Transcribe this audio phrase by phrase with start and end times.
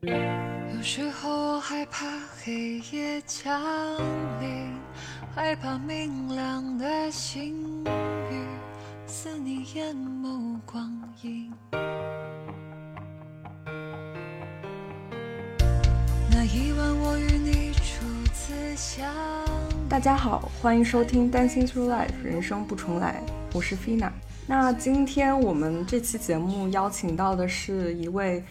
[0.00, 2.06] 有时候我害怕
[2.40, 3.60] 黑夜降
[4.40, 4.70] 临，
[5.34, 7.82] 害怕明亮的星
[8.30, 8.44] 雨
[9.08, 10.88] 似你眼眸光
[11.22, 11.52] 影。
[16.30, 19.04] 那一晚我与你初次相
[19.88, 23.20] 大家好，欢迎收听《Dancing Through Life》人生不重来，
[23.52, 24.12] 我是 Fina。
[24.46, 28.44] 那今天我们这期节目邀请到的是一位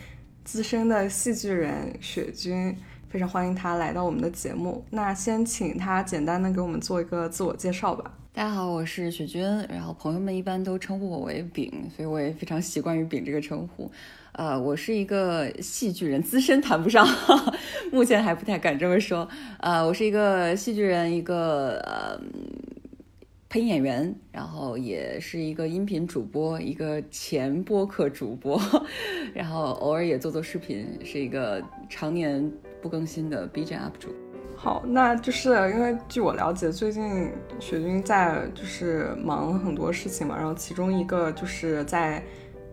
[0.48, 2.73] 资深的戏剧人雪君，
[3.09, 4.81] 非常欢迎他来到我们的节目。
[4.89, 8.13] 那先请他简单的给我们做一个自我介绍吧。
[8.31, 13.91] 大家好，我是雪君，然后朋友们一般都称呼我为饼，所以我也非常习惯于饼这个称呼。
[14.31, 17.05] 呃，我是一个戏剧人，资深谈不上，
[17.91, 19.27] 目前还不太敢这么说。
[19.59, 22.17] 呃，我是一个戏剧人，一个呃
[23.50, 28.62] 配音演员，然后也是一个音频主播，一个前播客主播，
[29.34, 32.52] 然后偶尔也做做视频，是一个常年
[32.82, 34.10] 不更新的 B 站 UP 主。
[34.56, 42.22] 好，那就是因为据我了解，最近雪君在就是忙很多事情嘛，然后其中一个就是在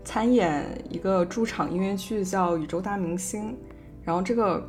[0.02, 3.52] 参演一个驻场音乐剧叫《宇宙大明星》，
[4.02, 4.66] 然后这个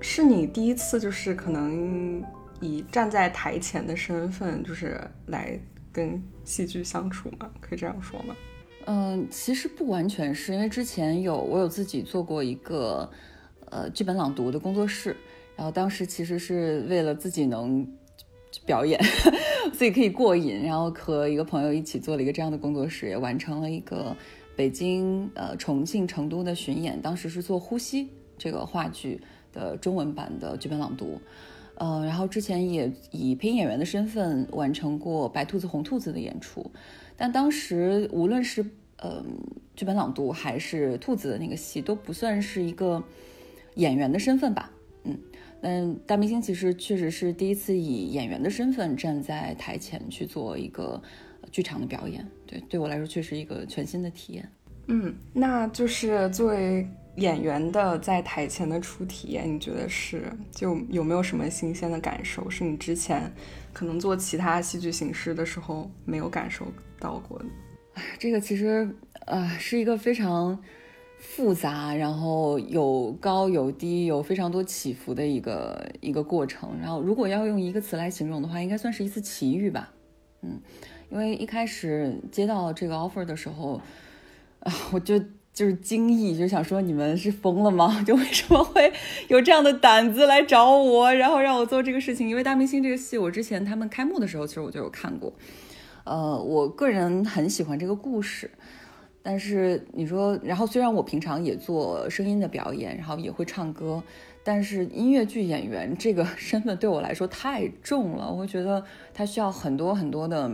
[0.00, 2.22] 是你第一次就是可能
[2.60, 5.58] 以站在台前的身份就是来
[5.92, 7.50] 跟戏剧相处吗？
[7.60, 8.36] 可以这样说吗？
[8.86, 13.10] 嗯，其实不完全是因为之前有我有自己做过一个
[13.70, 15.16] 呃剧本朗读的工作室。
[15.56, 17.84] 然后当时其实是为了自己能
[18.64, 18.96] 表演，
[19.74, 24.16] 自己可以过瘾，然后和一个朋友一起做了一个这样的工作室，也完成了一个
[24.54, 27.02] 北京、呃重庆、成都的巡演。
[27.02, 28.04] 当时是做《呼吸》
[28.38, 29.20] 这个话剧
[29.52, 31.20] 的中文版的剧本朗读，
[31.78, 36.70] 呃，然后之前也以配音演员的身份完成过《白兔子红兔子》的演出，
[37.16, 38.64] 但当时无论是
[38.98, 39.24] 呃
[39.74, 43.02] 剧本朗读还是兔子的那个戏，都不算是一个
[43.76, 44.70] 演员的身份吧，
[45.04, 45.18] 嗯。
[45.60, 51.02] 嗯，大明星其实确实是第一次以演员的身份站在台前去做一个
[51.50, 54.48] 剧场的表演，对，对我来说确实一个全新的体验。
[54.86, 63.32] 嗯，那就是作为演员的在台前的初体验，你觉得是就有没有什么新鲜的感受，是你之前
[63.72, 66.66] 可能做其他戏剧形式的时候没有感受
[66.98, 67.44] 到过的？
[68.18, 68.88] 这个其实
[69.26, 70.58] 呃是一个非常。
[71.20, 76.78] 复杂，然后有高有低，有非常多起伏的一个一个过程。
[76.80, 79.92] 然后，如果要用一个词来形容的话，应该算是一次奇遇吧。
[80.42, 80.60] 嗯，
[81.10, 83.80] 因为一开始接到这个 offer 的时候，
[84.60, 85.20] 啊， 我就
[85.58, 88.00] 就是惊异，就想说你们是疯了吗？
[88.06, 88.92] 就为什么会
[89.26, 92.28] 有这样的胆子来找我，然后让我做这个事情？
[92.28, 95.32] 因为大明星这个戏，我之前他们开幕的时候，其实我就有看过。
[96.04, 98.48] 呃，我个人很喜欢这个故事。
[99.20, 104.00] 但是你说，然后虽然我平常也做声音的表演，然后也会唱歌，
[104.44, 110.48] 但是音乐剧演员这个身份对我来说太重了，我会觉得它需要很多很多的，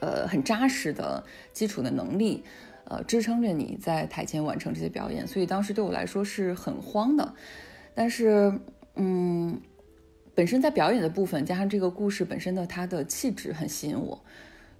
[0.00, 1.24] 呃，很扎实的
[1.54, 2.44] 基础的能力，
[2.84, 7.34] 呃，支撑着你在台前完成这些表演，所以当时对我来说是很慌的。
[7.94, 8.52] 但是，
[8.96, 9.60] 嗯，
[10.34, 14.22] 本身在表演的部分，加上这个故事本身的它的气质很吸引我。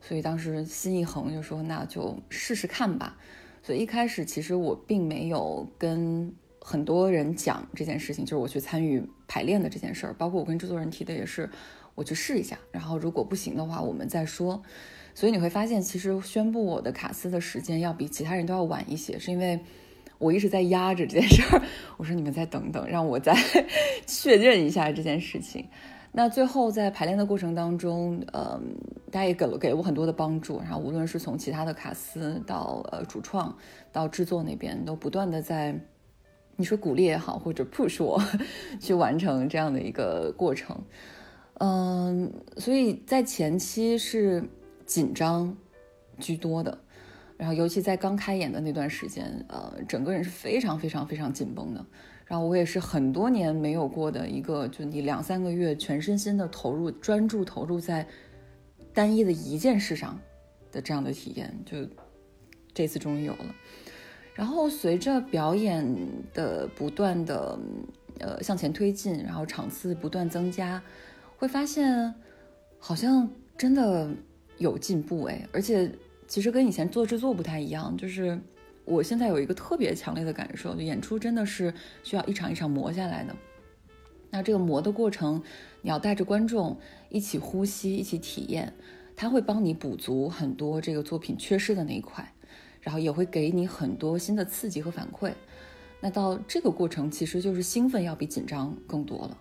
[0.01, 3.17] 所以当时心一横，就说那就试试看吧。
[3.63, 10.15] 所以一开始其实我并没有跟很多人讲这件事情，就是我去参与排练的这件事儿。
[10.15, 11.49] 包括我跟制作人提的也是，
[11.95, 14.63] 我去试一下，然后如果不行的话，我们再说。
[15.15, 19.61] 所以你会发现，其实宣布我的卡司的时间要比其他人都要晚一些，是因为
[20.19, 21.63] 我一直在压着这件事儿。
[21.97, 23.37] 我说你们再等等，让我再
[24.07, 25.69] 确认一下这件事情。
[26.15, 28.77] 那最后在排练的过程当中，嗯，
[29.11, 33.57] 大家也给了给了我很多的帮助，然后无论是从其他的卡司到呃主创
[33.91, 35.75] 到制作那边，都不断的在
[36.57, 38.23] 你说鼓励也好，或者 push 我
[38.79, 40.79] 去完成这样的一个过程，
[41.55, 44.45] 嗯，所以在前期是
[44.87, 45.57] 紧张
[46.19, 46.79] 居多的，
[47.37, 51.85] 然后尤其在刚开演的那段时间，呃，整个人是非常非常非常紧绷的。
[52.25, 58.07] 然后我也是很多年没有过的一个，就你两三个月全身心的投入、专注投入在
[58.95, 60.19] 单一的一件事上
[60.71, 61.77] 的这样的体验，就
[62.73, 63.55] 这次终于有了。
[64.35, 65.85] 然后随着表演
[66.33, 67.59] 的不断的
[68.19, 70.83] 呃向前推进，然后场次不断增加，
[71.37, 72.15] 会发现
[72.79, 73.29] 好像
[73.59, 74.09] 真的
[74.63, 75.93] 有进步哎，而且
[76.27, 78.41] 其实跟以前做制作不太一样，就是。
[78.85, 81.73] 我现在有一个特别强烈的感受，就演出真的是
[82.03, 83.33] 需要一场一场磨下来的。
[84.29, 85.41] 那这个磨的过程，
[85.83, 86.77] 你要带着观众
[87.09, 88.73] 一起呼吸，一起体验，
[89.15, 92.29] 它会帮你补足很多这个作品缺失的那一块，
[92.81, 95.31] 然后也会给你很多新的刺激和反馈。
[96.01, 99.39] 那到这个过程其实就是兴奋要比紧张更多了。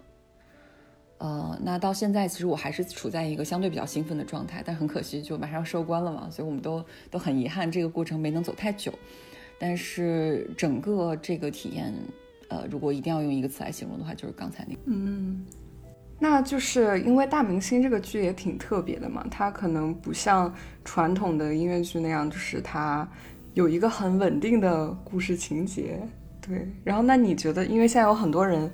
[1.24, 8.92] 呃，那到现在其实我还是处在一个相对比较兴奋的状态，但很可惜就马上要收官了嘛，所以我们都都很遗憾这个过程没能走太久。
[9.60, 11.94] 但是整个这个体验，
[12.48, 14.80] 呃，如果一定要用一个词来形容的话，就是刚才那个。
[14.86, 15.46] 嗯，
[16.18, 20.52] 那就是因为大明星这个剧也挺特别的嘛，它可能不像
[20.84, 23.08] 传统的音乐剧那样，就是它
[23.54, 26.00] 有一个很稳定的故事情节。
[26.42, 28.68] 对，然后那你觉得，因为现在有很多人。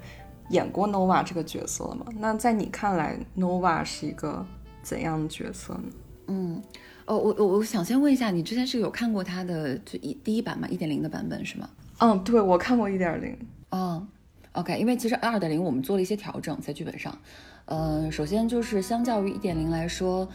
[0.50, 2.06] 演过 Nova 这个角色了吗？
[2.20, 4.46] 那在你看来，Nova 是一个
[4.82, 5.84] 怎样的角色呢？
[6.28, 6.62] 嗯，
[7.06, 11.70] 哦，我我我想先问一下，你之前是有看过他的就一第一版嘛，一点零的版本是吗？
[12.00, 13.38] 嗯，对，我看过一点零。
[13.72, 14.08] 哦
[14.54, 17.18] ，OK，因为其实二点零我们做了一些调整在剧本上。
[17.66, 20.28] 呃，首先就是相较于一点零来说，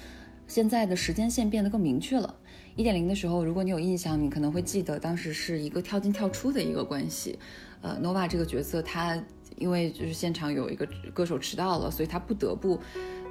[0.47, 2.35] 现在的时间线变得更明确了。
[2.77, 7.39] 一点零的时候，如果你有印象，你可能会记得当时是一个跳进跳出的一个关系。
[7.81, 9.23] 呃，Nova 这个角色他。
[9.63, 12.79] 因为就是现场有一个歌手迟到了，所以他不得不，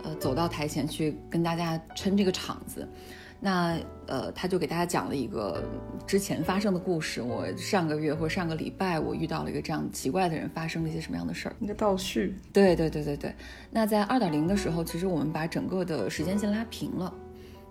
[0.02, 2.88] 呃，走到台前去跟大家撑这个场子。
[3.44, 5.64] 那呃，他就给大家讲了一个
[6.06, 7.22] 之前发生的故事。
[7.22, 11.56] 我上个月或者上个礼拜，我遇到了一个这样奇怪的人，发生了一些什么样的事儿？
[11.60, 12.36] 一个倒叙。
[12.54, 13.36] 对对对对对。
[13.72, 17.12] 那在二点零的时候，其实我们把整个的时间线拉平了，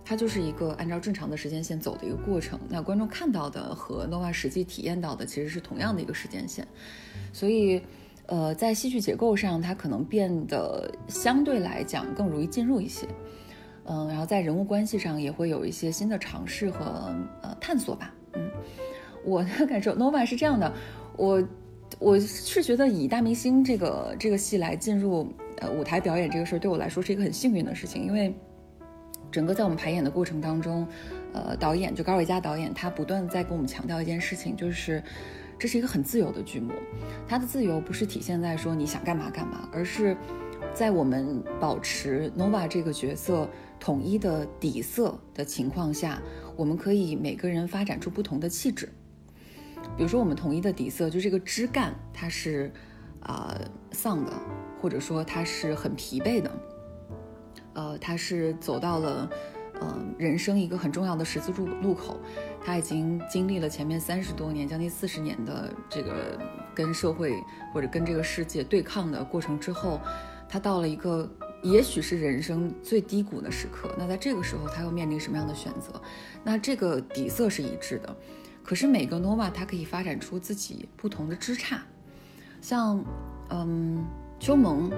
[0.05, 2.59] 它就是一个按照正常的时间线走的一个过程。
[2.69, 6.67] 那观众看到的和 Nova 实际体验到的其实是同样的一个时间线，
[7.33, 7.81] 所以。
[8.31, 13.05] 呃，在戏剧结构上，它可能变得相对来讲更容易进入一些，
[13.87, 17.13] 嗯，然后在人物关系上也会有一些新的尝试和
[17.43, 18.49] 呃探索吧，嗯，
[19.25, 20.73] 我的感受，Nova 是这样的，
[21.17, 21.43] 我
[21.99, 25.27] 我是觉得以大明星这个这个戏来进入
[25.59, 28.33] 呃舞台表演这个事儿，对我来说是一个很幸运的事情，因为
[29.33, 30.87] 整个在我们排演的过程当中，
[31.33, 35.03] 呃，导演就高伟佳导演他不断在跟我们强调一件事情，就是。
[35.61, 36.73] 这是一个很自由的剧目，
[37.29, 40.17] 它的自由不是体现在说你想干嘛干嘛，而是
[40.73, 43.47] 在我们保持 Nova 这个角色
[43.79, 46.23] 统一的底色的情况下，
[46.57, 48.89] 我们可以每个人发展出不同的气质。
[49.99, 52.73] 比如说，我们统一的底色就这个枝干，它是
[53.21, 53.55] 啊
[53.93, 54.33] 丧的，
[54.81, 56.51] 或者说它是很疲惫的，
[57.75, 59.29] 呃，它是走到了。
[59.83, 62.21] 嗯，人生一个很重要的十字路路口，
[62.63, 66.39] 他已经经历了前面三十多年、将近四十年的这个
[66.75, 67.33] 跟社会
[67.73, 70.01] 或者跟这个世界对抗的过程之后，
[70.49, 71.29] 他到了一个
[71.63, 73.95] 也许是人生最低谷的时刻。
[73.99, 76.01] 那在这个时候，他又面临什么样的选择？
[76.45, 78.17] 那这个底色是一致的，
[78.63, 81.79] 可是每个 Nova 它可以发展出自己不同的枝杈，
[82.61, 83.03] 像
[83.51, 84.05] 嗯
[84.39, 84.91] 秋萌，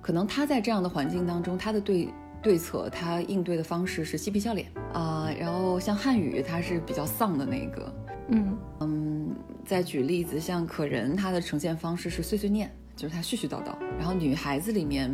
[0.00, 2.08] 可能他在这样的环境当中，他的对。
[2.44, 7.94] 对策，他应对的方式是嬉皮笑脸啊，然后像汉语，他是比较丧的那个，
[8.28, 9.34] 嗯嗯。
[9.64, 13.74] 再举例子，像可人，他的呈现方式是碎碎念，就是他絮絮叨叨。
[13.98, 15.10] 然后女孩子里面，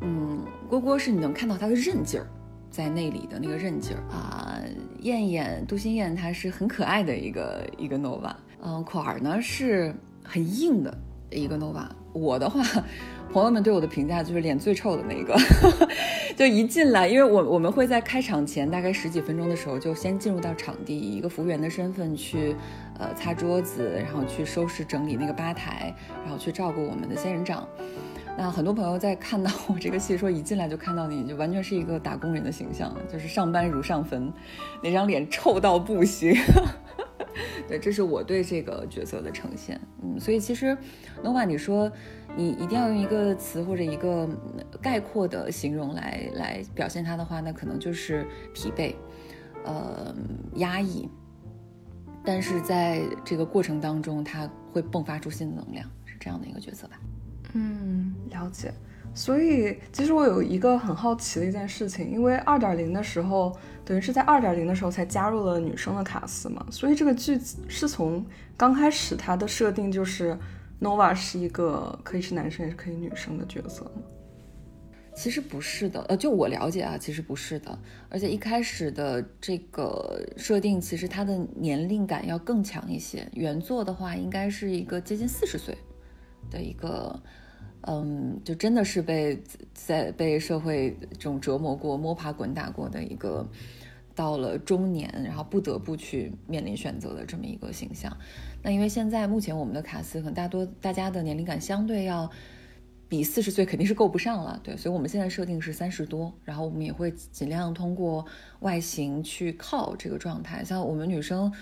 [0.00, 2.26] 嗯，蝈蝈是你能看到她的韧劲儿，
[2.70, 4.58] 在那里的那个韧劲儿啊。
[5.00, 8.32] 燕燕，杜心燕，她是很可爱的一个一个 nova，
[8.62, 9.94] 嗯，款儿呢是
[10.24, 10.96] 很硬的
[11.30, 11.86] 一个 nova。
[12.14, 12.64] 我的话。
[13.34, 15.36] 朋友们对我的评价就是脸最臭的那个，
[16.38, 22.54] 就一进来，因为我我们会在开场前大概十几分钟的时候就先进入到场地，以一个服务员的身份去，
[22.96, 25.92] 呃，擦桌子，然后去收拾整理那个吧台，
[26.22, 27.68] 然后去照顾我们的仙人掌。
[28.38, 34.32] 那很多朋友在看到我这个戏，说一进来就看到你就完全是一个打工人的形象，就是上班如上坟，
[34.80, 36.32] 那张脸臭到不行。
[37.66, 39.80] 对，这是我对这个角色的呈现。
[40.04, 40.78] 嗯，所以其实
[41.24, 41.90] ，nova，你说。
[42.36, 44.28] 你一定要用一个词或者一个
[44.82, 48.94] 概括的形容来来表现它的话，那可能就是疲惫，
[49.64, 50.14] 呃，
[50.56, 51.08] 压抑。
[52.24, 56.98] 但是在这个过程当中，它会迸发出新的能量，是这样的一个角色吧？
[57.52, 58.72] 嗯，了解。
[59.14, 67.38] 所以其实我有一个很好奇的一件事情，因为二点零的时候，等于是在二点零的时候才加入了女生的卡司嘛，所以这个剧
[67.68, 68.26] 是从
[68.56, 70.36] 刚开始它的设定就是。
[70.84, 74.02] Nova 是一个可以是男生也是可以女生的角色吗？
[75.16, 77.78] 其实不是的，呃，就我了解啊，其实不是的。
[78.10, 83.26] 而且一开始的这个设定，其实它的年龄感要更强一些。
[83.32, 85.74] 原作的话，应该是一个接近四十岁
[86.50, 87.18] 的一个，
[87.82, 93.48] 嗯，就真的是被在被社会这种折磨过、摸爬滚打过的一个。
[94.14, 98.16] 到了中年，然后不得不去面临选择的这么一个形象。
[98.62, 102.30] 那因为现在目前我们的卡斯可能大多大家的年龄感相对要
[103.08, 108.24] 比四十岁肯定是够不上了，对，所以我们现在设定是三十多，然后我们也会尽量通过
[108.60, 110.64] 外形去靠这个状态。
[110.64, 111.52] 像我们女生，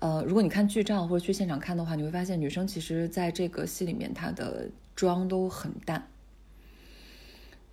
[0.00, 6.06] 呃，如果你看剧照或者去现场看的话，你会发现女生其实在这个戏里面她的妆都很淡。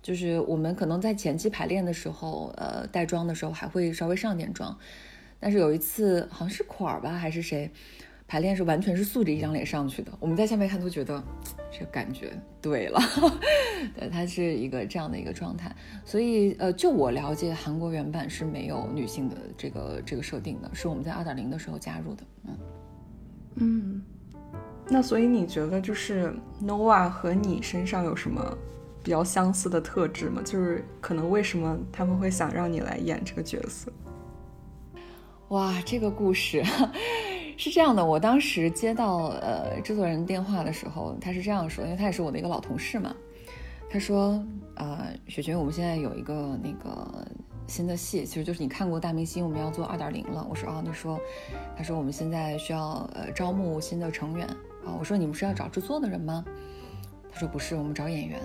[0.02, 4.76] 就是我们可能在前期排练的时候，呃，带妆的时候还会稍微上点妆，
[5.38, 7.70] 但是有一次好像是款儿吧还是谁，
[8.26, 11.22] 排练是完全是素着一张脸上去的，我们在下面看都觉得
[11.70, 13.00] 这感觉对了，
[13.96, 22.58] 对，它是一个这样的一个状态，所以呃，就我了解，韩国原版是没有女性的这个这个设定的，是我们在二点零的时候加入的，嗯。
[23.54, 24.02] 嗯，
[24.88, 28.58] 那所以你觉得就是 Nova 和你身上有什么？
[29.02, 33.92] 比较相似的特质嘛，就是可能为什么他们会想让你来演这个角色？
[35.48, 36.62] 哇，这个故事
[37.58, 43.14] 是这样的，我当时接到呃制作人电话的时候，他是这样说，因为他也是我的一个老同事嘛，
[43.90, 44.42] 他说，
[44.76, 47.26] 呃，雪雪，我们现在有一个那个
[47.66, 50.46] 新的戏，其实就是你看过《大明星》，我们要做二点零了。
[50.48, 51.20] 我说，哦，你说，
[51.76, 54.96] 他说我们现在需要呃招募新的成员啊。
[54.98, 56.42] 我说，你们是要找制作的人吗？
[57.30, 58.40] 他说不是，我们找演员。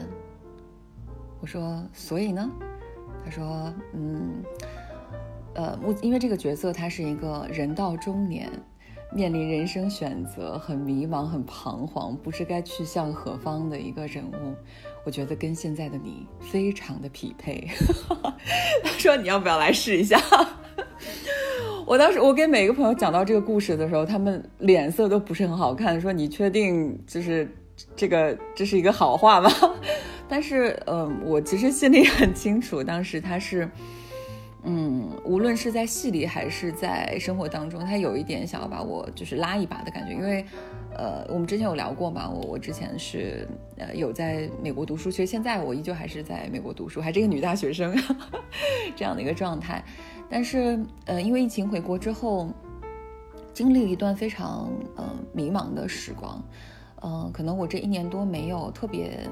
[1.40, 2.50] 我说，所以呢？
[3.24, 4.44] 他说，嗯，
[5.54, 8.50] 呃，目因为这个角色他是一个人到中年，
[9.14, 14.56] 面临人生选择，很迷茫、很彷徨，不知该去向何方的一个人物。
[15.06, 17.68] 我觉得跟现在的你非常的匹配。
[18.84, 20.20] 他说，你要不要来试一下？
[21.86, 27.50] 我当时我给每个朋友讲到这个故事的时候，他们脸色都不是很好看，说你确定就是
[27.96, 29.50] 这个这是一个好话吗？
[30.30, 33.70] 但是，嗯，我其实心里很清楚，当时他是，
[34.64, 40.14] 嗯，无论是在戏里还是在生活当中，他有一点想要把我就是拉一把的感觉。
[40.14, 40.46] 因为，
[40.98, 47.96] 呃，我们之前有聊过嘛，我我之前是呃有在美国读书，其实现在我依旧还是在美国读书，还是一个女大学生
[48.98, 49.82] 这样的一个状态。
[50.30, 52.50] 但是，呃，因为疫情回国之后，
[53.54, 56.44] 经历了一段非常呃迷茫的时光，
[57.02, 59.26] 嗯，可能我这一年多没有特别。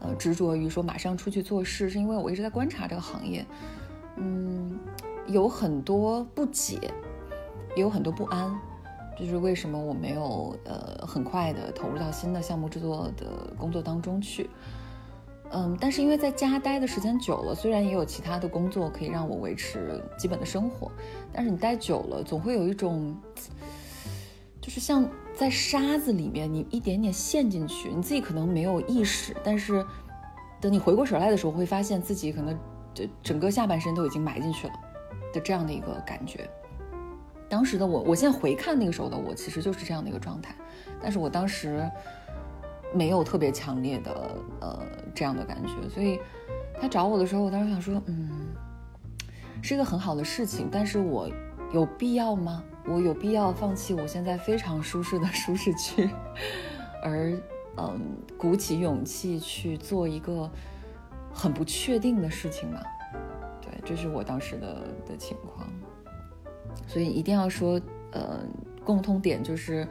[0.00, 3.44] 呃，执着于说马上出去做事，是因为我一直在观察这个行业，
[4.16, 4.78] 嗯，
[5.26, 6.78] 有很多不解，
[7.76, 8.58] 也有很多不安，
[9.18, 14.48] 就是为什么我没有呃很快的投入到新的项目制作的工作当中去，
[15.50, 20.90] 嗯，但是因为在家待的时间久了，虽然也有其他的工作可以让我维持基本的生活，
[21.32, 23.14] 但是你待久了，总会有一种，
[24.62, 25.06] 就是像。
[25.40, 29.82] 在沙子里面，你一点点陷进去，你自己可能没有意识，但是
[30.60, 32.54] 等你回过神来的时候，会发现自己可能
[32.92, 34.74] 这整个下半身都已经埋进去了
[35.32, 36.46] 的这样的一个感觉。
[37.48, 40.54] 当时的我，我现在回看那个时候的我，其实就是这样的一个状态，
[41.00, 41.90] 但是我当时
[42.92, 44.82] 没有特别强烈的呃
[45.14, 46.20] 这样的感觉，所以
[46.78, 48.28] 他找我的时候，我当时想说，嗯，
[49.62, 51.30] 是一个很好的事情，但是我
[51.72, 52.62] 有必要吗？
[52.86, 56.10] 我有必要放弃我现在非常舒适的舒适区，
[57.02, 57.32] 而
[57.76, 58.00] 嗯，
[58.36, 60.50] 鼓起勇气去做一个
[61.32, 62.80] 很不确定的事情吗？
[63.62, 64.74] 对，这是我当时的
[65.06, 65.68] 的情况。
[66.86, 67.80] 所以一定要说，
[68.12, 68.40] 呃，
[68.84, 69.86] 共通点就是，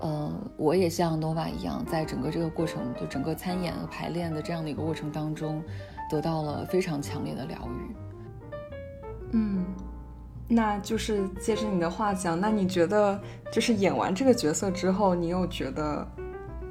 [0.00, 5.62] 呃，我也像 Nova 一样，在整个这个过程，就整个参演和排练的这样的一个过程当中，
[6.10, 7.96] 得到了非常强烈的疗愈。
[9.32, 9.64] 嗯。
[10.52, 13.18] 那就是接着你的话讲，那你觉得
[13.52, 16.04] 就是演完这个角色之后，你有觉得，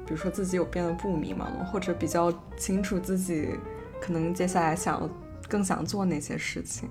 [0.04, 1.64] 比如说自己有变得不迷茫吗？
[1.64, 3.48] 或者比较清楚自己
[3.98, 5.08] 可能接下来想
[5.48, 6.90] 更想做哪些事情？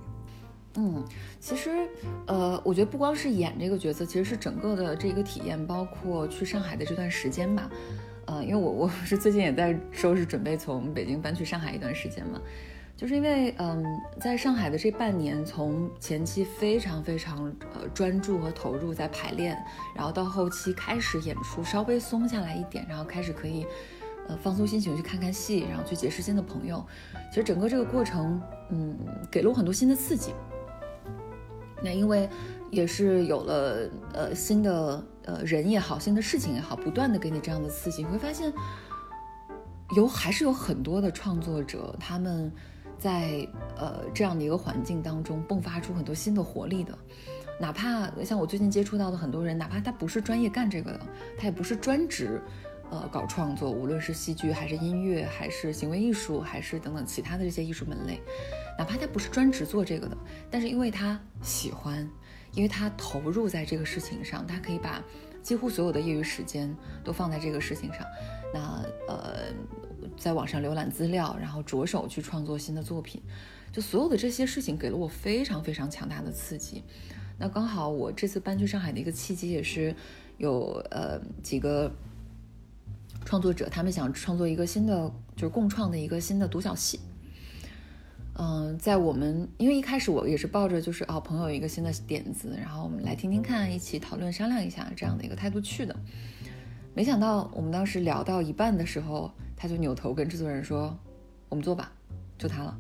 [0.77, 1.05] 嗯，
[1.39, 1.87] 其实
[2.25, 7.69] 呃，我觉得不光是演这个角色，其实是整个的这个体验，包括去上海的这段时间吧。
[8.25, 12.41] 呃，因为我我 是最近也在收拾准备从北京搬去上海一段时间嘛。
[12.99, 13.81] 就是因为，嗯，
[14.19, 19.57] 在上海的这半年，从前期非常非常呃专注和投入在排练，
[19.95, 23.65] 然后到后期开始演出，稍微松下来一点，然后开始可以，
[24.27, 26.85] 呃，放松心情去看看戏，然后去结识新的朋友。
[27.29, 28.93] 其实整个这个过程，嗯，
[29.31, 30.33] 给了我很多新的刺激。
[31.81, 32.29] 那因为
[32.69, 38.51] 也是有了呃新的呃人也好，新的事情也好，不断的给你这样的刺激，你会发现，
[39.95, 42.51] 有还是有很多的创作者他们。
[42.99, 46.97] 在呃这样的一个环境当中，迸发出很多新的活力的，
[47.59, 50.99] 哪怕像我最近接触到的很多人，哪怕他不是专业干这个的，
[51.37, 52.41] 他也不是专职，
[52.91, 58.21] 呃搞创作，无论是戏剧还是音乐，还是行为艺术，还是等等其他的这些艺术门类，
[58.77, 60.17] 哪怕他不是专职做这个的，
[60.51, 62.07] 但是因为他喜欢，
[62.53, 65.01] 因为他投入在这个事情上，他可以把
[65.41, 68.05] 几乎所有的业余时间都放在这个事情上，
[68.53, 69.53] 那呃。
[70.19, 73.21] 在网上浏览资料，然后着手去创作新的作品，
[73.71, 76.83] 就所有的这些事情给了我非常非常强大的刺激。
[77.39, 79.95] 那刚好我这次搬去上海的一个契机也是
[80.37, 81.89] 有呃几个
[83.23, 86.99] 创作者，他们想创作一个新的，就是共创的一个新的独角戏。
[88.41, 95.95] 嗯，在我们因为一开始我也是抱着就是哦朋友一个新的点子，然后我们来听听看，一起讨论商量一下这样的一个态度去的。
[96.93, 100.97] 没想到我们当时聊到一半的时候，他就扭头跟制作人说
[101.49, 101.91] ：“我们做吧，
[102.37, 102.75] 就他了。”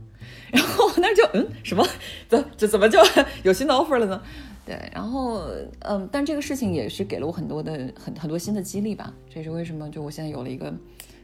[0.51, 1.85] 然后我那就嗯什么
[2.27, 2.99] 怎这怎么就
[3.43, 4.21] 有新的 offer 了呢？
[4.65, 5.43] 对，然后
[5.79, 9.13] 嗯，但这个事情也是给了我很多的很很多新的激励吧。
[9.29, 10.73] 这也是为什么就我现在有了一个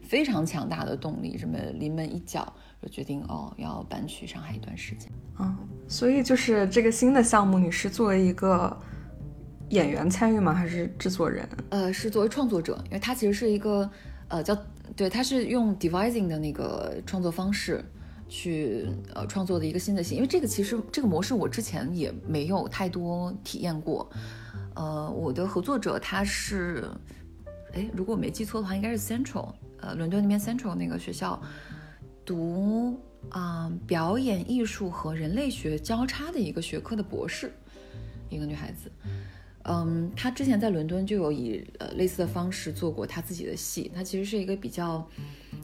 [0.04, 5.10] 非常强大的动力，这么临门一脚就决定哦要搬去上海一段时间。
[5.40, 5.56] 嗯，
[5.88, 8.76] 所以就是这个新的项目，你是作为一个
[9.70, 10.54] 演员参与吗？
[10.54, 11.48] 还是制作人？
[11.70, 13.88] 呃，是作为创作者，因为他其实是一个
[14.30, 14.58] 呃叫
[14.96, 17.84] 对，它是用 devising 的那个创作方式。
[18.28, 24.10] 去呃创作的一个新的戏，因为这个其实这个模式我之前也没有太多体验过。
[24.74, 26.90] 呃，我的合作者他是，
[27.74, 31.40] 哎，如果我没记错的话，应该是 Central，呃，伦敦那边 Central 那个学校
[32.26, 33.00] 读
[33.30, 37.54] 啊表演艺术和人类学交叉的一个学科的博士，
[38.28, 38.92] 一个女孩子。
[39.68, 45.08] 嗯，他之前在伦敦就有以呃类似的方式做过他自己的戏，他其实是一个比较。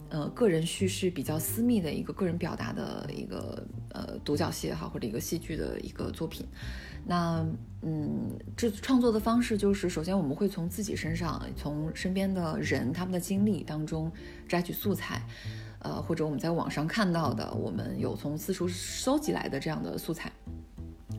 [0.09, 6.45] 呃，个人叙事比较私密的一个个人表达的一个呃独角戏也好，或者一个戏剧的一个作品。
[7.05, 7.45] 那
[7.81, 14.11] 嗯，这创作的方式就是，首先我们会从自己身上，从身边的人他们的经历当中
[14.49, 15.21] 摘取素材，
[15.79, 20.29] 呃，或者我们在网上看到的，我们有从四处收集来的这样的素材，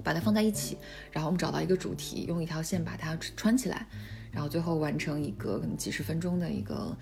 [0.02, 0.76] 把它放在一起，
[1.10, 3.86] 然后我们找到一个主题，用一条线把它穿起来，
[4.30, 6.96] 然后最后完成一个可能几十分钟的一个。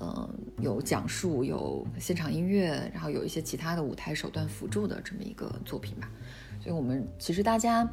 [0.00, 6.08] 嗯，有讲述，有现场音乐，然后有一些其他的舞台手段辅助的这么一个作品吧。
[6.62, 7.90] 所以，我们其实大家，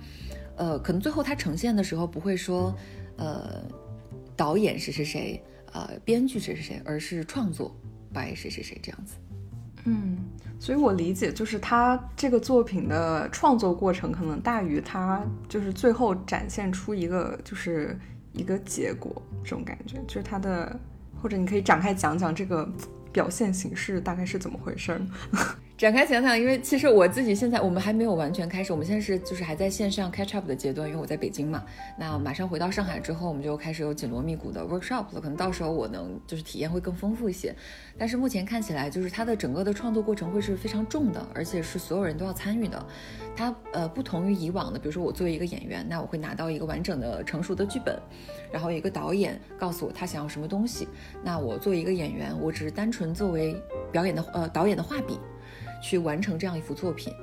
[0.55, 2.71] 呃，可能最后它呈现的时候不会说，
[3.17, 3.59] 呃，
[4.35, 5.43] 导演谁谁谁，
[5.74, 7.75] 呃，编剧谁谁谁，而是创作
[8.13, 9.15] by 谁谁谁这样子。
[9.86, 10.18] 嗯，
[10.60, 17.98] 所以我理解就是他这个作品的创作过程可能大于他就是最后展现出一个就是
[18.34, 20.80] 一个结果这种感觉，就是他的。
[21.21, 22.69] 或者你可以展开讲讲这个
[23.12, 25.02] 表现形式大概是怎么回事儿
[25.77, 31.65] 展开想想，因为其实我自己现在我们还没有完全开始，我们现在是就是还在线上 catch up 的阶段，因为我在北京嘛。
[31.99, 37.53] 那马上回到上海之后，我们就开始有紧锣密鼓的 workshop 了，可能到时候我能就是体验会更丰富一些。
[37.97, 42.85] 但是目前看起来，就是它的整个的创作过程会是非常重的，而且是所有人都要参与的。
[43.35, 47.99] 它呃不同于以往的，比如说我作为一个演员，那我会拿到一个完整的成熟的剧本，
[48.49, 50.88] 然后一个导演告诉我他想要什么东西，
[51.21, 53.61] 那我作为一个演员，我只是单纯作为
[53.91, 55.19] 表演的呃导演的画笔。
[55.86, 57.13] 去完成这样一幅作品，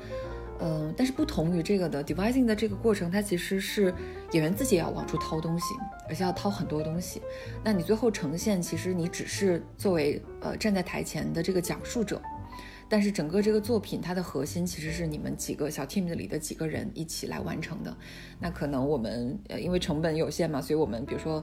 [0.61, 3.93] 嗯，但是不同于这个的 devising 的这个过程，它其实是
[4.31, 5.75] 演员自己要往出掏东西，
[6.09, 7.21] 而且要掏很多东西。
[7.65, 12.23] 那你最后呈现，其实你只是作为呃站在台前的这个讲述者，
[12.89, 17.97] 但是整个这个作品它的核心其实是你们几个小 team 里的几个人一起来完成的。
[18.39, 21.43] 那可能我们呃因为成本有限嘛，所以我们比如说。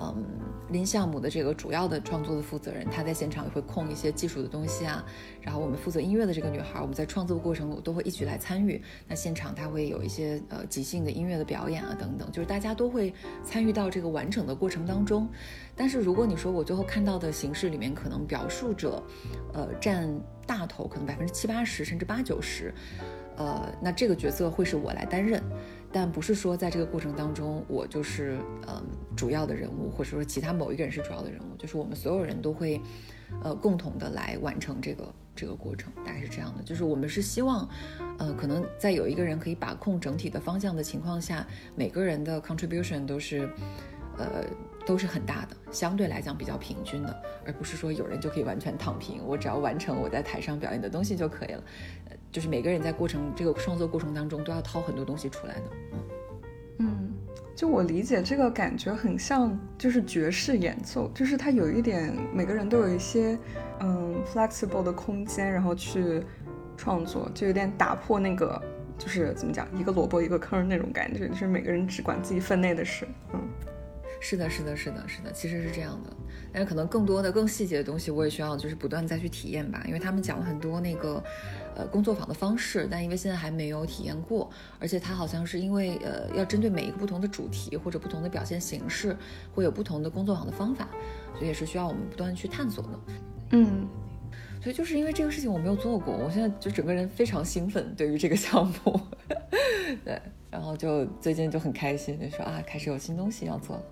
[0.00, 0.24] 嗯，
[0.70, 5.04] 拎项目的这个主要的创作的负责人，他在现场也会控一些技术的东西啊。
[5.40, 8.80] 然后我们负责音乐的这个女孩，我们在创作过程都会一起来参与。
[9.08, 15.28] 那现场他会有一些呃即兴的音乐的表演啊等等，就是大家都会参与到这个完整的过程当中。
[15.74, 19.02] 但是如果你说我最后看到的形式里面，可能表述者，
[19.52, 20.08] 呃占
[20.46, 22.72] 大头，可能百分之七八十甚至八九十，
[23.36, 25.42] 呃，那这个角色会是我来担任。
[25.90, 28.82] 但不是说在这个过程当中，我就是嗯
[29.16, 32.80] 主要的人物，或者说其他某一个人是主要的人物，就是我们所有人都会，
[33.42, 36.62] 呃共同的来完成这个这个过程，大概是这样的。
[36.62, 37.68] 就是我们是希望，
[38.18, 43.48] 呃可能在有一个人可以把控整体的方向的情况下，每个人的 contribution 都是，
[44.18, 44.44] 呃
[44.86, 51.62] 都是很大的，相对来讲比较平均的，而不是说有人就可以完全躺平，我只要完成我在台上表演的东西就可以了。
[52.30, 55.62] 就是每个人在过程这个创作过程当中都要掏很多东西出来的，
[55.92, 55.98] 嗯
[56.78, 57.14] 嗯，
[57.56, 63.38] 就我理解这个感觉很像就是爵士演奏，就是它有一点每个人都有一些
[63.80, 66.22] 嗯 flexible 的空间，然后去
[66.76, 68.60] 创作，就有点打破那个
[68.98, 73.40] 就是怎么讲一个萝卜一个坑那种感觉，就是每个人只管自己分内的事，嗯。
[74.20, 76.10] 是的，是的，是的，是的，其实是这样的，
[76.52, 79.80] 但是可能更多的、更细节的东西，我也需要就是不断再去体验吧。
[79.86, 81.22] 因为他们讲了很多那个，
[81.78, 89.16] 呃，工作坊的方式，但因为现在还没有体验过，而且它好像是因为呃，要针对每一个不同的主题或者不同的表现形式，
[89.54, 90.88] 会有不同的工作坊的方法，
[91.34, 92.90] 所以也是需要我们不断去探索的。
[93.52, 93.86] 嗯，
[94.60, 99.00] 所以就是因为这个事情我没有做过，我现在就整个人非常兴奋，对于这个项目，
[100.04, 100.20] 对。
[100.50, 103.82] 然后就最近就很开心，就说啊，开始有新东西要做了。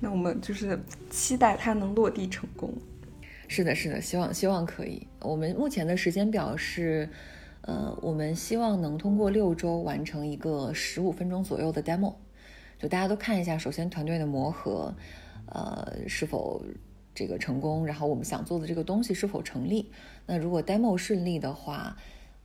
[0.00, 2.74] 那我们就是期待它能落地成功。
[3.48, 5.06] 是的，是的，希望希望可以。
[5.26, 7.08] 我们目前的时间表是，
[7.62, 12.14] 呃，我们希望能通过六周完成一个十五分钟左右的 demo，
[12.78, 14.94] 就大家都看一下，首先团队的磨合，
[15.46, 16.64] 呃，是否
[17.12, 19.90] 这个成功，然后我们想做的这个东西是否成立。
[20.26, 21.96] 那如果 demo 顺利的话，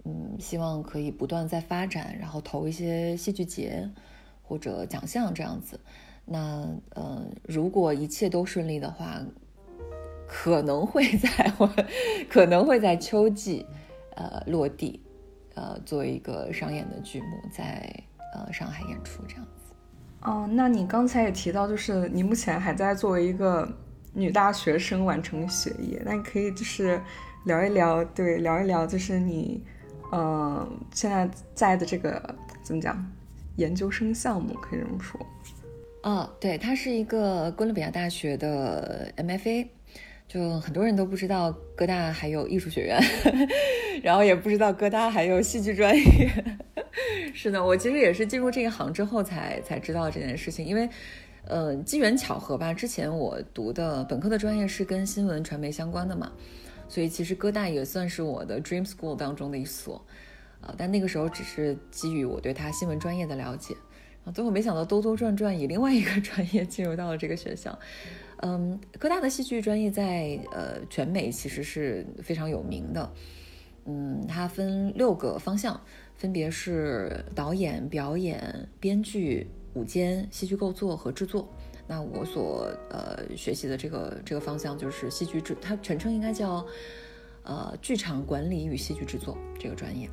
[0.04, 3.88] 嗯，希望可以不断在发展，然后投一些戏剧节
[4.42, 5.80] 或者奖项这样子。
[6.26, 9.22] 那呃，如果一切都顺利的话。
[10.34, 11.70] 可能会在我
[12.30, 13.66] 可能会在秋季，
[14.16, 15.02] 呃落地，
[15.56, 17.94] 呃作为一个商演的剧目在
[18.34, 19.74] 呃上海演出这样子。
[20.22, 23.70] 哦，那你刚才也提到，就是你目前还在作为一个
[24.14, 27.02] 女大学生完成学业，那你可以就是
[27.44, 29.62] 聊一聊，对，聊一聊，就是你
[30.14, 33.06] 呃现在在的这个怎么讲
[33.58, 35.20] 研究生项目，可以这么说。
[36.04, 39.68] 哦，对，它是一个哥伦比亚大学的 MFA。
[40.32, 42.98] 就很多人都不知道哥大还有艺术学院，
[44.02, 46.32] 然后也不知道哥大还有戏剧专业。
[47.36, 50.88] 是的，我其实也是进入这一行之后才才知道这件事情，因为，
[51.44, 52.74] 呃，机缘巧合吧。
[52.74, 56.32] 之前我读的本科的专业是跟新闻传媒相关的嘛，
[56.88, 60.02] 所以其实哥大也算是我的 dream school 当中的一所，
[60.62, 63.76] 呃，但那个时候只是基于我对他新闻专业的了解，
[64.24, 67.78] 啊，最后没想到兜兜转转以另外一个 专业进入到了这个学校。
[68.98, 73.12] 哥大的戏剧专业在呃全美其实是非常有名的。
[73.86, 75.80] 嗯，它分六个方向，
[76.16, 81.48] 分别是导演、表演、编剧、舞间、戏剧构作和制作。
[81.88, 86.64] 那我所呃学习的这个这个方向就是戏剧制，它全称应该叫
[87.44, 90.08] 呃剧场管理与戏剧制作这个专业。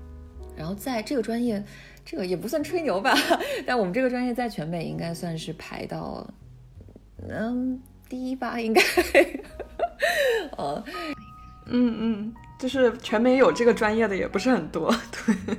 [0.57, 1.62] 然后在这个专业，
[2.05, 3.14] 这个也不算吹牛吧，
[3.67, 6.27] 但我们这个专业在全美应该算是排到
[7.29, 7.81] 嗯。
[8.09, 8.81] 第一吧，应该，
[10.57, 10.83] 哦，
[11.66, 15.57] 嗯嗯，就是全美有这个专业的也不是很多， 对，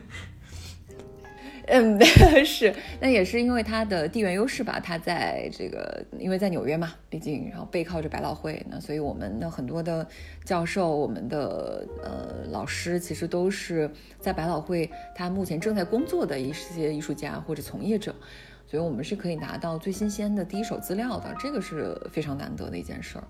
[1.68, 2.00] 嗯，
[2.44, 10.08] 是，那也是因为它的地缘优势吧，它在这个，因为在纽约嘛，毕竟，然后背靠着百老汇，那所以我们的很多的
[10.44, 13.88] 教授，我们的呃老师，其实都是
[14.20, 18.16] 在百老汇，他目前正在工作的一些艺术家或者从业者。
[18.70, 23.24] 所以，我们是可以拿到最新鲜的第一手资料的，这个是非常难得的一件事儿。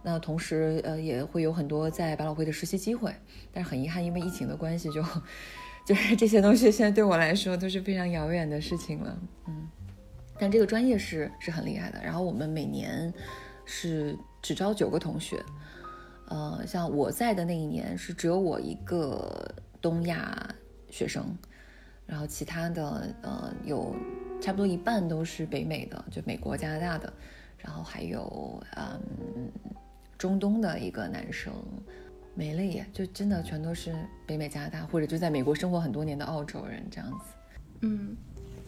[0.00, 3.12] 那同时，呃，也会有很多在百老汇的实习机会，
[3.52, 5.02] 但是很遗憾，因为疫情的关系，就
[5.84, 9.18] 就是这些东西现在对我来说都是非常遥远的事情了。
[9.48, 9.68] 嗯，
[10.38, 12.00] 但这个专业是是很厉害的。
[12.00, 13.12] 然后我们每年
[13.64, 15.44] 是只招九个同学，
[16.28, 20.48] 呃，像我在的那一年是只有我一个东亚
[20.90, 21.36] 学生。
[22.06, 23.92] 然后其他的，呃，有
[24.40, 27.12] 差不多一半都是北美的，就美国、加拿大的，
[27.58, 29.50] 然后还有嗯，
[30.16, 31.52] 中东的一个男生，
[32.34, 33.94] 没了耶，就真的全都是
[34.26, 37.34] 北美、加拿大，或者就在美国生活很多年的澳洲人这样子。
[37.80, 38.16] 嗯，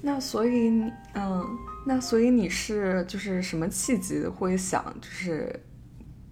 [0.03, 1.45] 那所以你，嗯，
[1.87, 5.61] 那所以你是就是什么契机会想就是，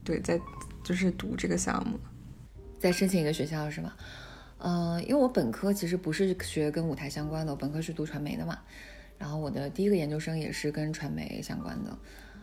[0.03, 0.41] 对，在
[0.83, 1.99] 就是读这个项目，
[2.79, 3.93] 在申请一个学校是吗？
[4.59, 8.59] 呃，因为我本科其实不是学跟舞台相关的，我本科是读传媒的嘛。
[9.19, 11.97] 然后我的第一个研究生也是跟传媒相关的，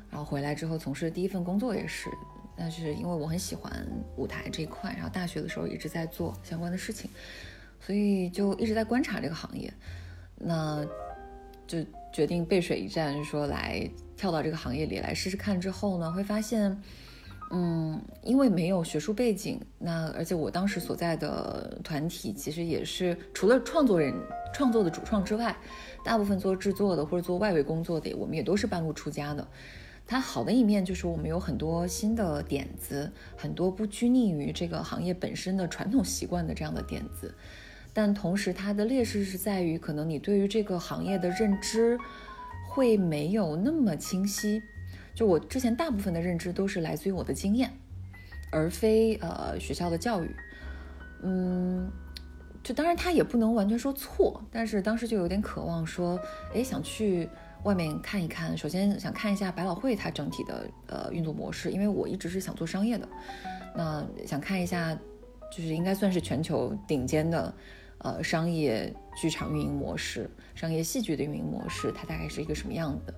[0.09, 2.09] 然后回来之后从事的第一份工作也是。
[2.55, 3.71] 但是因为我很喜欢
[4.15, 7.09] 舞台这一块，然后大学的时候一直在做相关的事情，
[7.79, 9.73] 所以就一直在观察这个行业。
[10.37, 10.85] 那
[11.65, 11.79] 就
[12.11, 15.59] 决定背水一战，说来跳到这个行业里来试试看。
[15.59, 16.81] 之后呢，会发现。
[17.55, 24.11] 嗯，因为没有学术背景，那而且我当时所在的团体其实也是除了创作人
[24.51, 25.55] 创作的主创之外，
[26.03, 29.47] 大部分做制作的或者做外围工作的，我们也都是半路出家的。
[30.05, 37.33] 它好的一面就是我们有很多新的点子，很多不拘泥于这个行业本身的传统习惯的这样的点子，
[37.93, 41.97] 但同时它的劣势是在于，可能你对于这个行业的认知
[42.69, 44.61] 会没有那么清晰。
[45.15, 47.71] 就我之前大部分的认知都是来自于我的经验，
[48.51, 50.35] 而非呃学校的教育。
[51.21, 51.89] 嗯，
[52.63, 56.17] 就当然他也不能完全说错，但是当时就有点渴望说，
[56.53, 57.29] 哎，想去
[57.63, 58.57] 外面看一看。
[58.57, 63.07] 首先想看一下百老汇它整体的呃运作模式，因为我一直是想做商业的，
[63.75, 64.97] 那想看一下，
[65.51, 67.53] 就是应该算是全球顶尖的
[67.97, 73.13] 呃商业剧场运营模式、商业戏剧的运营模式，它大概是一个什么样的？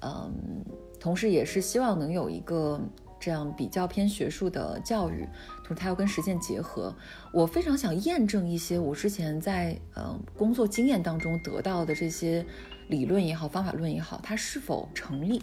[0.00, 0.64] 嗯。
[0.98, 2.78] 同时，也是希望能有一个
[3.18, 5.26] 这样比较偏学术的教育，
[5.74, 6.94] 它要跟实践结合。
[7.32, 12.44] 我非常想验证一些我之前在呃工作经验当中得到的这些
[12.88, 15.42] 理论也好、方法论也好，它是否成立，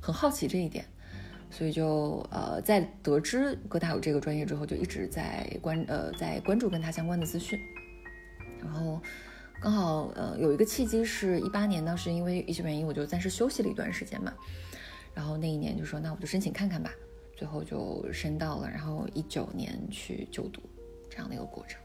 [0.00, 0.84] 很好奇这一点。
[1.50, 7.58] 所以就呃在得知哥大有这个专业之后，就一直在关呃在关注跟他相关的资讯，
[8.60, 9.00] 然后。
[9.58, 14.30] 刚好呃有一个契机，是一八年呢，是因为一些原因，我就暂时休息了一段时间嘛。
[15.14, 16.90] 然后那一年就说，那我就申请看看吧。
[17.36, 20.60] 最后就申到了，然后一九年去就读，
[21.08, 21.80] 这样的一个过程。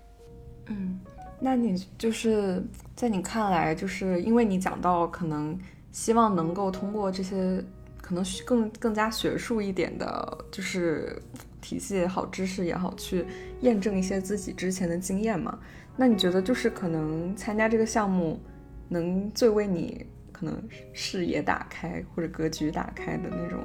[0.68, 1.00] 嗯，
[1.40, 2.64] 那你就是
[2.96, 5.60] 在你看来，就是因为你讲到可能
[5.92, 7.62] 希望能够通过这些
[8.02, 11.22] 可能更更加学术一点的，就是
[11.60, 13.26] 体系也好，知识也好，去
[13.62, 15.60] 验证一些自己之前的经验嘛。
[15.98, 18.40] 那你觉得就是可能参加这个项目，
[18.88, 20.62] 能最为你可能
[20.94, 23.60] 视野打开或者格局打开的那种，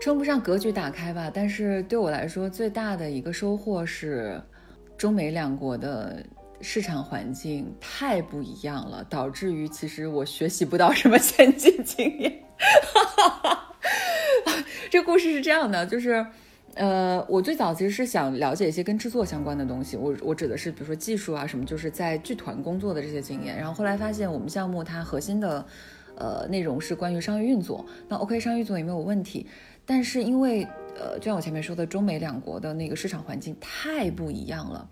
[0.00, 4.40] 称不上格局打开吧，但是对我来说最大的一个收获是，
[4.96, 6.24] 中美两国的
[6.60, 12.42] 市场环境太不一样了，导致于其实我学习不到什么先进经验。
[14.90, 16.26] 这故事是这样的，就是。
[16.74, 23.58] 呃，我最早其实是想了解一些跟制作相关的东西，我我指的是比如说技术啊什么，就是在剧团工作的这些经验。
[23.58, 25.66] 然后后来发现我们项目它核心的，
[26.14, 29.48] 呃，内容是关于商业运作，那 OK 商业运作也没有问题。
[29.90, 30.64] 但是因为
[30.96, 34.88] 呃，就像我前面说的，中美两国的那个市场环境太不一样了，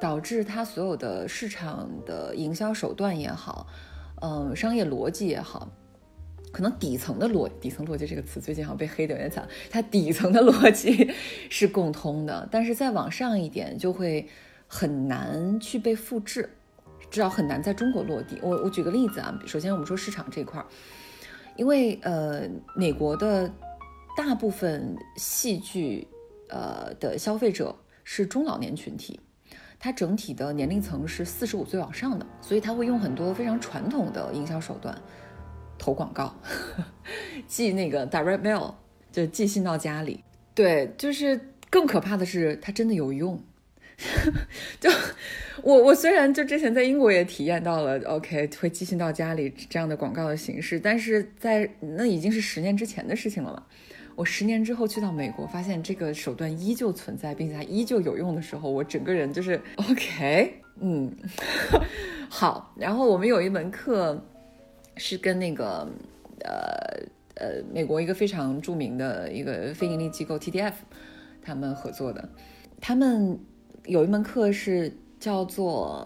[0.00, 3.66] 导致它所有的市场的营销手段也好，
[4.22, 5.68] 嗯，商业逻辑也好。
[6.52, 9.48] 可能底层的逻底层逻辑这个词最近好像被黑的有点惨。
[9.68, 11.10] 它底层的逻辑
[11.50, 14.28] 是共通的，但是再往上一点就会
[14.68, 16.48] 很难去被复制，
[17.10, 18.38] 至少很难在中国落地。
[18.40, 20.66] 我我举个例子啊，首先我们说市场这块儿，
[21.56, 22.42] 因为呃
[22.76, 23.50] 美国的
[24.16, 26.08] 大部分戏剧
[26.48, 29.20] 呃的消费者是中老年群体，
[29.78, 34.96] 它整体的年龄层是四十五岁往上的，所以他会用很多非常传统的营销手段。
[35.78, 36.34] 投广告，
[37.46, 38.74] 寄那个 direct mail，
[39.12, 40.24] 就寄信到家里。
[40.54, 43.38] 对，就是更可怕的是，它真的有用。
[44.80, 44.90] 就
[45.62, 53.62] 我我虽然就之前在英国也体验到了，OK 会寄信到家里这样的广告的形式，但是在那已经是十年之前的事情了嘛。
[54.16, 61.14] 我十年之后去到美国，发现这个手段依旧存在，并且它依旧有用的时候，我整个人就是 OK，嗯，
[62.28, 62.74] 好。
[62.76, 64.20] 然后我们有一门课。
[64.98, 65.86] 是跟那个
[66.40, 66.98] 呃
[67.34, 70.72] 呃美国一个非常著名的一个非盈利机构 TTF
[71.42, 72.26] 他们合作的，
[72.80, 73.38] 他们
[73.84, 76.02] 有一门课是叫做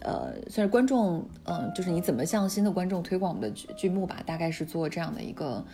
[0.00, 5.64] 呃算是观众嗯就是你怎么向新的观众推广我们的剧剧目吧，大概是做这样的一个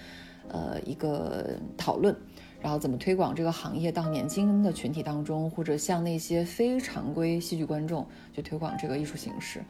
[0.48, 2.16] 呃一个讨论，
[2.60, 9.62] 然后怎么推广这个行业到年轻的群体当中，或者向那些非常规戏剧观众去推广这个艺术形式。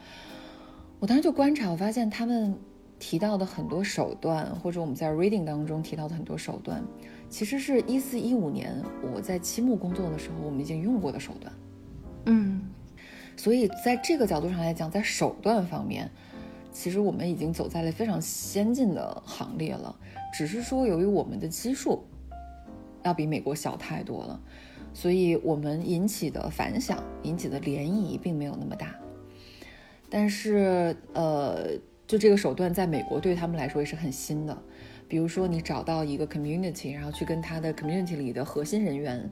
[0.99, 2.55] 我当时就观察，我发现他们。
[2.99, 6.81] 提到的很多手段，或者我们在 reading 当中提到的很多手段，
[7.29, 8.81] 其实是一四一五年
[9.13, 11.53] 我在期末工作的时候，我们已经用过的手段。
[12.27, 12.63] 嗯，
[13.37, 16.09] 所以在这个角度上来讲，在手段方面，
[16.71, 19.97] 其实我们已经走在了非常先进的行列了。
[20.33, 22.05] 只是说，由于我们的基数
[23.03, 24.41] 要比美国小太多了，
[24.95, 28.95] 所以我们引起的反响、引起的涟漪并没有那么大。
[30.09, 31.79] 但是，呃。
[32.05, 34.63] 就这个手段，在美国对他们来说也是很新的。
[35.09, 39.31] 比如说，你找到一个 community，然后去跟他的 community 里的核心人员，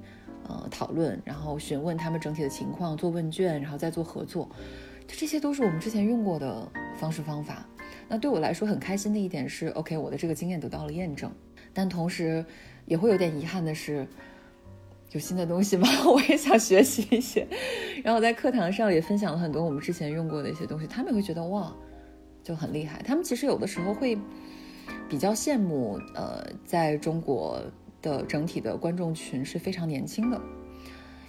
[0.49, 4.49] 呃，讨论，然后询问他们整体的情况，做问卷，然后再做合作，
[5.07, 7.69] 就这些都是我们之前用过的方式方法。
[8.11, 11.33] 那对我来说很开心的一点是，OK，我的这个经验得到了验证。
[11.73, 12.45] 但同时
[12.85, 14.07] 也会有点遗憾的是，
[15.13, 15.89] 有新的东西吗？
[16.13, 17.47] 我也想学习一些。
[18.03, 21.73] 然后在课堂上也分享了很多我们之前用过的一些东西，他们会觉得哇。
[22.43, 24.17] 就很厉害，他们其实有的时候会
[25.11, 27.63] 比较羡慕，呃，在中国
[28.01, 30.41] 的整体的观众群是非常年轻的，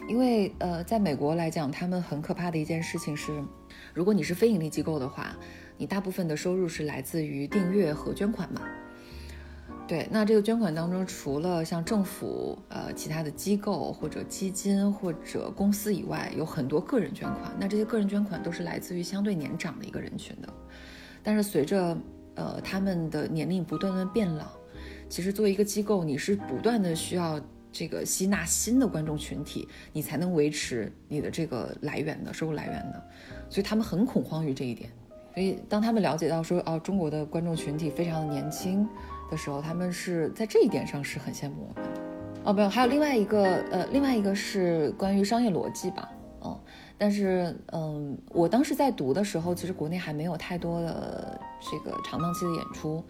[0.07, 3.43] 因为呃，在美国来讲，他们很可怕的一件事情是，
[3.93, 5.35] 如果你是非盈利机构的话，
[5.81, 8.61] 你大部分的收入是来自于订阅和捐款嘛。
[9.87, 20.47] 对，那这个捐款当中，除了像政府、呃其他的机构或者基金或者公司以外，有很多个人捐款，那这些个人捐款都是来自于相对年长的一个人群的。
[21.23, 21.97] 但是随着
[22.35, 24.51] 呃他们的年龄不断的变老，
[25.09, 27.41] 其实作为一个机构，你是不断的需要
[27.71, 33.03] 这个吸纳新的观众群体，你才能维持你的这个来源的收入来源的，
[33.49, 34.87] 所以他们很恐慌于这一点。
[35.33, 38.87] 所以当他们了解到说哦中国的观众群体非常的年轻
[39.29, 41.89] 的时候，他们是在这一点上是很羡慕我们。
[42.43, 46.11] 哦，没有，还有另外一个，呃，另外一个是关于商业逻辑吧，
[46.43, 46.59] 嗯，
[46.97, 53.03] 但是，嗯，我当时在读的时候，其实国内还没有太多的这个长档期的演出，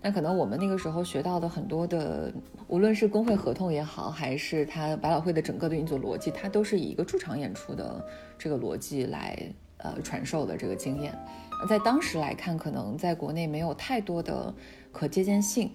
[0.00, 2.32] 但可能我们那个时候学到的很多的，
[2.66, 8.02] 无论是工会合同也好，还是它百老汇的整个的运作逻辑，它都是以一个驻场演出的
[8.38, 9.36] 这个逻辑来，
[9.76, 11.14] 呃，传授的这个经验，
[11.66, 14.54] 在当时来看，可能在国内没有太多的
[14.92, 15.70] 可借鉴性。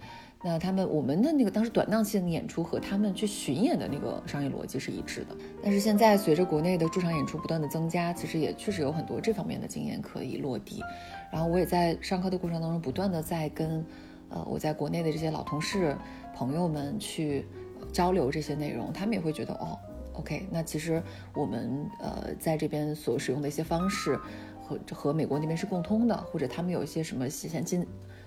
[0.45, 5.27] 那他们我们的那个当时短档期的演出和他们去巡演的那个商业逻辑是一致的，
[5.63, 10.83] 但是现在随着国内的驻场演出不断的增加，其实也确实有很多这方面的经验可以落地。
[11.31, 13.85] 然后我也在上课的过程当中不断的在跟，
[14.27, 15.95] 呃，我在国内的这些老同事
[16.35, 17.45] 朋友们去
[17.93, 19.79] 交流这些内容，他们也会觉得哦
[20.11, 21.01] ，OK，那其实
[21.33, 24.19] 我们呃在这边所使用的一些方式
[24.63, 27.85] 和和美国那边是共通的，或者他们有一些什么先进。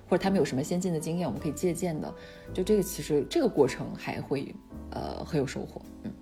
[0.08, 2.14] 或者他们有什么先进的经验，我们可以借鉴的，
[2.54, 4.54] 就这个其实这个过程还会，
[4.90, 5.82] 呃，很有收获。
[6.04, 6.12] 嗯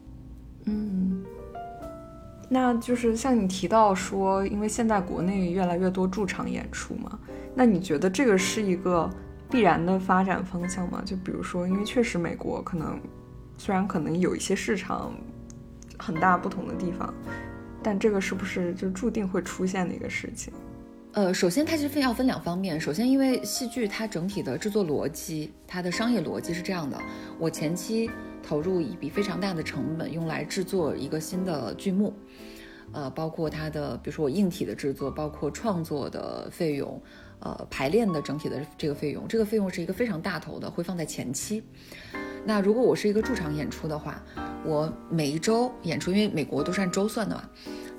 [0.64, 1.24] 嗯，
[2.48, 7.18] 那就是像你提到说，因为现在国内越来越多驻场演出嘛，
[7.54, 9.06] 那你觉得这个是一个
[9.50, 11.02] 必然的发展方向吗？
[11.04, 12.98] 就比如说，因为确实美国可能
[13.58, 15.12] 虽然可能有一些市场
[15.98, 17.12] 很大不同的地方，
[17.84, 20.52] 但这个是不是就注定会出现的一个事情？
[21.12, 22.80] 呃，首先它其实分要分两方面。
[22.80, 26.98] 首先，因为戏剧它整体的制作逻辑，它的商业逻辑是这样的：
[27.38, 28.10] 我前期
[28.42, 32.12] 投入一笔非常大的成本，用来制作一个新的剧目，
[32.90, 37.00] 呃，包括它的，比如说我硬体的制作，包括创作的费用，
[37.38, 41.62] 呃，排练的整体的这个费用，这个费用是一个非常大头的，会放在前期。
[42.46, 44.22] 那如果我是一个驻场演出的话，
[44.64, 47.42] 我每一周演出，因为美国都是按周算的嘛。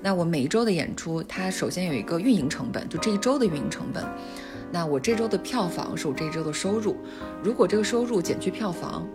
[0.00, 4.04] 那我每一周的演出，它首先有一个运营成本，就这一周的运营成本。
[4.70, 6.96] 那我这周的票房是我这一周的收入。
[7.42, 9.06] 如果这个收入减去票房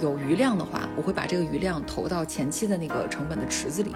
[0.00, 3.94] 有余量的话，我会把这个余量投到前期的那个成本的池子里。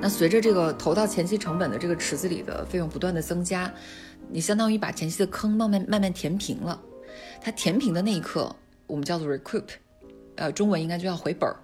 [0.00, 3.72] 那随着这个投到前期成本的这个池子里的费用不断的增加，
[4.28, 6.80] 你相当于把前期的坑慢慢慢慢填平了。
[7.40, 8.54] 它填平的那一刻，
[8.86, 9.64] 我们叫做 recoup，
[10.36, 11.56] 呃，中文应该就要回本儿。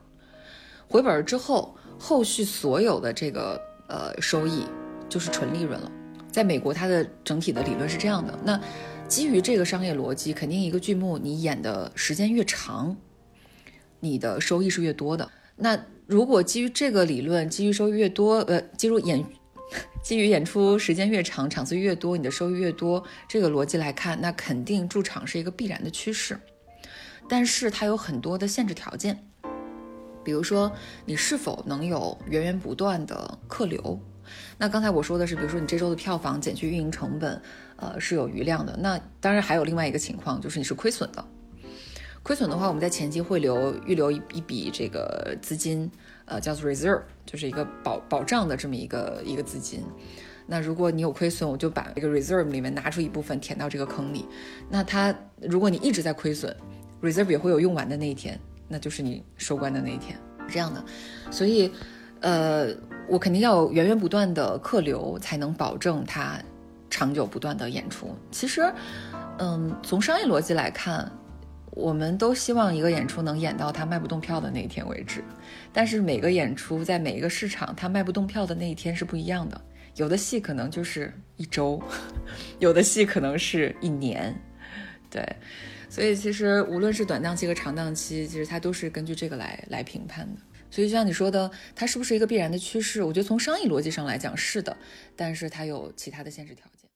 [0.88, 3.60] 回本儿之后，后续所有的这个。
[3.88, 4.64] 呃，收益
[5.06, 5.92] 就是纯利润了。
[6.30, 8.38] 在美国，它的整体的理论是这样的。
[8.42, 8.58] 那
[9.06, 12.96] 基于这个商业逻辑，肯定一个剧目你演的时间越长，
[14.00, 15.30] 你的收益是越多的。
[15.56, 19.22] 那如果基于这个理论，基于收益越多，呃，基于演，
[20.02, 26.40] 基于演出时间越长，场次越多，你的收益越多，这个逻辑来看，那肯定驻场是一个必然的趋势。
[27.28, 29.26] 但是它有很多的限制条件。
[30.24, 30.70] 比如说，
[31.04, 34.00] 你是否能有源源不断的客流？
[34.56, 37.42] 那刚才我说的是，比如说你这周的票房减去运营成本，
[37.76, 38.76] 呃，是有余量的。
[38.78, 41.24] 那当然还有另外一个情况，就是你是亏损的。
[42.22, 45.90] 亏损的话，我们在前期会留预留一一笔这个资金，
[46.24, 49.82] 呃，叫做 reserve，就是一个保保障的这么一个一个资金。
[50.46, 54.24] 那如果你有亏损，我就把这个 reserve 里面拿出一部分填到这个坑里。
[54.70, 56.56] 那它如果你一直在亏损
[57.02, 58.38] ，reserve 也会有用完的那一天。
[58.68, 60.16] 那就是你收官的那一天，
[60.48, 60.82] 是这样的，
[61.30, 61.70] 所以，
[62.20, 62.68] 呃，
[63.06, 66.38] 我肯定要源源不断的客流，才能保证它
[66.88, 68.16] 长久不断的演出。
[68.30, 68.72] 其实，
[69.38, 71.12] 嗯，从商业逻辑来看，
[71.72, 75.22] 我们都希望一个演出能演到它卖不动票的那一天为止。
[75.70, 79.60] 但是每个演出在每一个市场，它卖不动票的那一天是不一样的。
[79.96, 81.78] 有的戏可能就是一周，
[82.58, 84.34] 有的戏可能是一年，
[85.10, 85.36] 对。
[85.92, 90.40] 所以其实无论是短档期和长档期，其实它都是根据这个来来评判的。
[90.70, 93.02] 所以就像你说的，它是不是一个必然的趋势？
[93.02, 94.74] 我觉得从商业逻辑上来讲是的，
[95.14, 96.88] 但是它有其他的限制条件。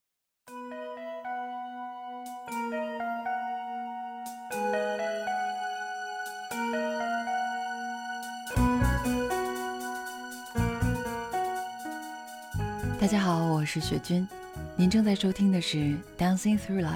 [12.99, 14.27] 大家好，我是雪君，
[14.75, 15.77] 您正在收听的是
[16.17, 16.87] 《Dancing Through Life》，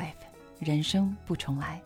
[0.66, 1.78] 人生不重来。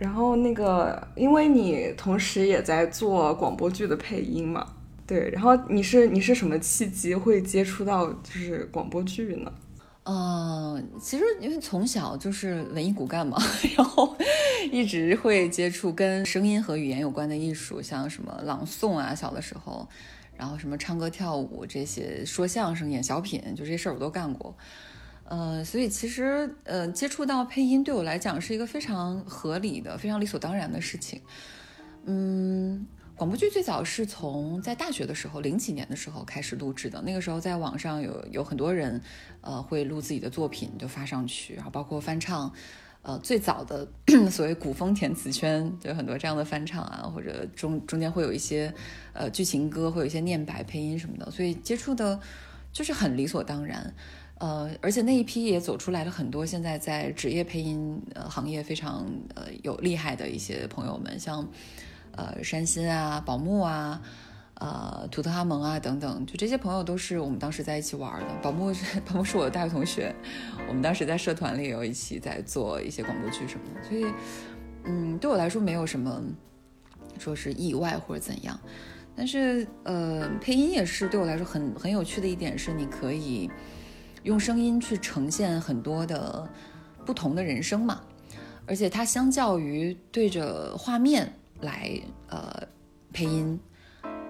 [0.00, 4.64] 然后那个，因为你同时也在做广播剧的配音嘛，
[5.04, 5.28] 对。
[5.30, 9.52] 然后你是你是什么契机会接触到就是广播剧呢？
[10.04, 13.36] 嗯，其实因为从小就是文艺骨干嘛，
[13.76, 14.16] 然后
[14.70, 19.86] 一直会接触跟声音和语言有关的艺术，像什么朗诵啊，小的时候，
[20.36, 24.56] 然后什么唱歌跳舞这些，说相声、演小品，就这些事儿我都干过。
[25.30, 31.20] 呃，所以其实呃，接触到配音对我来讲是一个非常合理的、非常理所当然的事情。
[32.06, 37.02] 嗯，广播剧最早是从在大学的时候，零几年的时候开始录制的。
[37.02, 38.98] 那个时候在网上有有很多人，
[39.42, 42.50] 呃，会录自己的作品就发上去，然后包括翻唱，
[43.02, 43.86] 呃，最早的
[44.32, 48.72] 所谓古风填词圈，就很多这样的翻唱啊，或者中中间会有一些
[49.12, 52.18] 呃剧情歌，会有一些念白配音什么的，所以接触的
[52.72, 53.94] 就是很理所当然。
[54.38, 61.46] 呃，而且那一批也走出来了很多现在在职业配音呃行业非常呃有厉害的一些朋友们，像。
[62.12, 64.02] 呃，山新啊，宝木啊，
[64.54, 68.26] 呃，图特哈蒙啊，等等，就这些朋友都是我们当时在一起玩的。
[68.42, 70.12] 宝木是 宝木是我的大学同学，
[70.66, 74.04] 我们当时在社团里有一起在做一些广播剧什么的，所以，
[74.82, 76.20] 嗯，对我来说没有什么
[77.20, 78.58] 说是意外或者怎样。
[79.14, 83.48] 但是，呃，配音也是对我来说很很有趣的一点是，你可以
[84.28, 86.46] 用声音去呈现很多的
[87.06, 88.02] 不同的人生嘛，
[88.66, 91.32] 而且它相较于对着画面。
[91.62, 91.90] 来，
[92.28, 92.68] 呃，
[93.12, 93.58] 配音，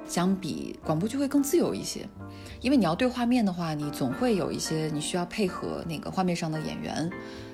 [0.07, 2.09] 相比广播剧会更自由一些，
[2.63, 7.11] 因为你要对画面的话，你总会有一些你需要配合那个画面上的演员，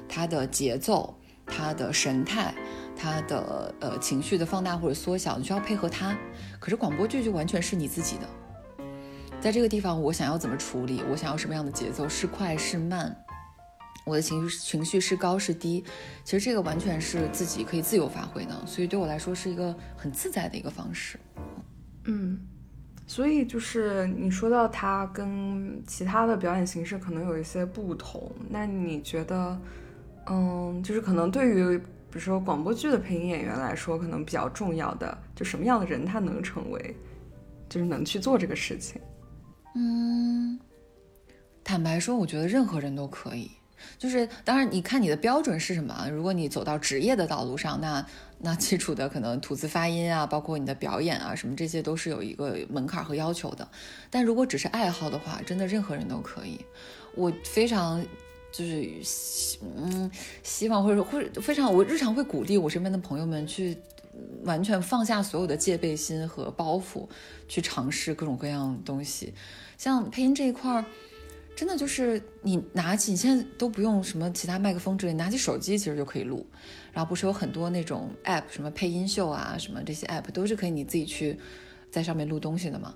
[0.08, 1.12] 他的节奏、
[1.44, 2.54] 他的神态、
[2.96, 6.16] 他的呃情绪的放大或者缩小，你需要配合他。
[6.60, 8.28] 可是广播剧就完全是你自己的，
[9.44, 13.14] 在这个地方，我想要怎么处理，我想要什么样的节奏，是快是慢。
[14.06, 15.84] 我的情绪情绪是高是低，
[16.24, 21.18] 其实这个完全是自己可以自由发挥的，所以对我来说是一个很自在的一个方式。
[22.04, 22.40] 嗯，
[23.06, 29.60] 所以就是你说到它跟其他的表演形式可能有一些不同，那你觉得，
[30.24, 36.96] 嗯，就是可能对于比如说广播剧的配音演员来说，可能比较重要的，就什么样的人他能成为，
[37.68, 38.98] 就是能去做这个事情？
[39.74, 40.58] 嗯，
[41.62, 43.50] 坦白说，我觉得任何人都可以。
[43.98, 46.08] 就是，当然，你看你的标准是什么？
[46.10, 48.06] 如果你走到职业的道路上，那
[48.38, 53.68] 那基础的可能吐字发音啊，包括你的表演啊，什么这些都是有一个门槛和要求的。
[54.08, 56.58] 但如果只是爱好的话，真的任何人都可以。
[57.14, 58.02] 我非常
[58.50, 58.90] 就是
[59.76, 60.10] 嗯，
[60.42, 63.76] 希望或者或者非常，我日常会鼓励我身边的朋友们去
[64.44, 67.06] 完全放下所有的戒备心和包袱，
[67.48, 69.34] 去尝试各种各样东西。
[69.78, 70.84] 像配音这一块儿。
[71.56, 76.44] 真的就是你拿起，你现在都不用什么其他麦克风之类，拿起手机其实就可以录。
[76.92, 81.38] 然后不是有很多那种 app，什么配音秀啊，什么这些 app 都是可以你自己去
[81.92, 82.92] 在上面录东西的嘛，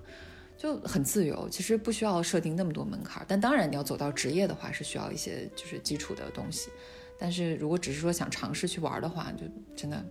[0.56, 1.48] 就很自由。
[1.48, 6.68] 其实不需要设定那么多门槛，但当然你要走到职业的话，是需要一些就是基础的东西。
[7.16, 9.44] 但是如果只是说想尝试去玩的话，就
[9.76, 10.04] 真的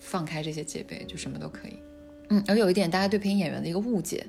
[0.00, 1.78] 放开这些戒备，就什么都可以。
[2.30, 4.26] 嗯，而有一点大家对配音演员的一个误解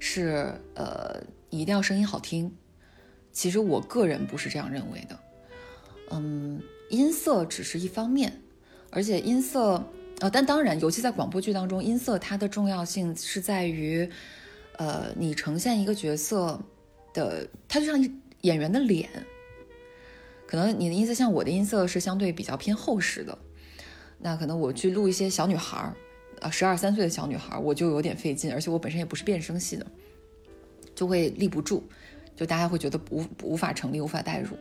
[0.00, 2.52] 是，呃，一定要声音好听。
[3.30, 5.16] 其实我个人不是这样认为的，
[6.10, 8.42] 嗯，音色只是一方面，
[8.90, 9.88] 而且音色，
[10.18, 14.10] 呃，但当然，尤其在广播剧当中，音色它的重要性是在于，
[14.78, 16.60] 呃，你呈现一个角色
[17.14, 19.08] 的，它就像演员的脸，
[20.46, 23.38] 可能你的音色像我的音色是相对比较偏厚实的，
[24.18, 25.94] 那可能我去录一些小女孩儿，
[26.40, 29.86] 啊，十二三岁的小女孩，我就有点费劲，而且我本身也不是变声系的，
[30.94, 31.82] 就会立不住。
[32.36, 34.56] 就大家会觉得无无法成立，无法代入，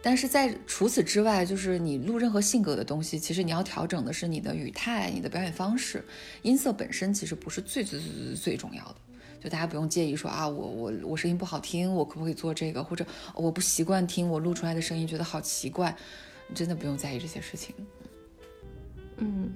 [0.00, 6.04] 但是在除此之外，就是你录任何性格的东西，其实你要调整的是你的语态、你的表演方式，
[6.42, 8.96] 音色本身其实不是最最最最最重要的。
[9.42, 12.84] 就大家不用介意说啊，我我我声音不好听，我可不可以做这个？
[12.84, 13.04] 或者
[13.34, 15.96] 我不习惯听我录出来的声音，觉得好奇怪，
[16.54, 17.74] 真的不用在意这些事情。
[19.16, 19.52] 嗯。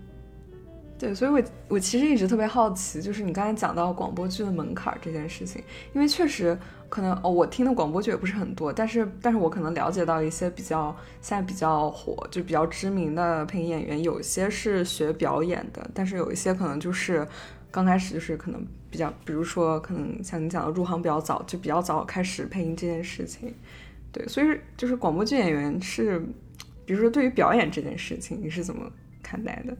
[1.04, 17.28] 对，所以，我我其实一直特别好奇，就是你刚才讲到广播剧的门槛这件事情，因为确实可能哦，我听的广播剧也不是很多，但是，但是我可能了解到一些比较现在比较火，就比较知名的配音演员，有些是学表演的，但是有一些可能就是
[17.70, 23.54] 刚开始就是可能比较，比如说可能像你讲的入行比较早，就比较早开始配音这件事情。
[24.10, 26.18] 对，所以就是广播剧演员是，
[26.86, 28.90] 比如说对于表演这件事情，你是怎么
[29.22, 29.76] 看待的？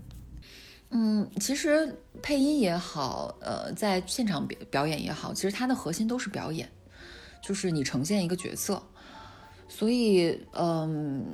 [0.96, 1.92] 嗯，其实
[2.22, 6.70] 配音也好，呃，在现场表表演也好，其实它的核心都是表演，
[7.42, 8.80] 就是你呈现一个角色。
[9.66, 11.26] 所以，嗯，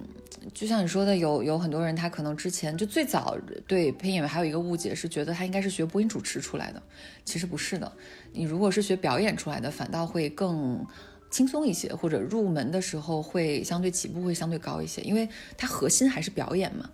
[0.54, 3.36] 就像你说的，有有很多人他可能之前就最早
[3.66, 6.82] 对配音演员还有一个误解，是觉得他应该是学播音主持出来的，
[7.26, 7.92] 其实不是的。
[8.32, 10.86] 你如果是学表演出来的，反倒会更
[11.30, 16.88] 轻松一些，或者入门的时候会相对起步会相对高一些，因为它核心还是表演嘛。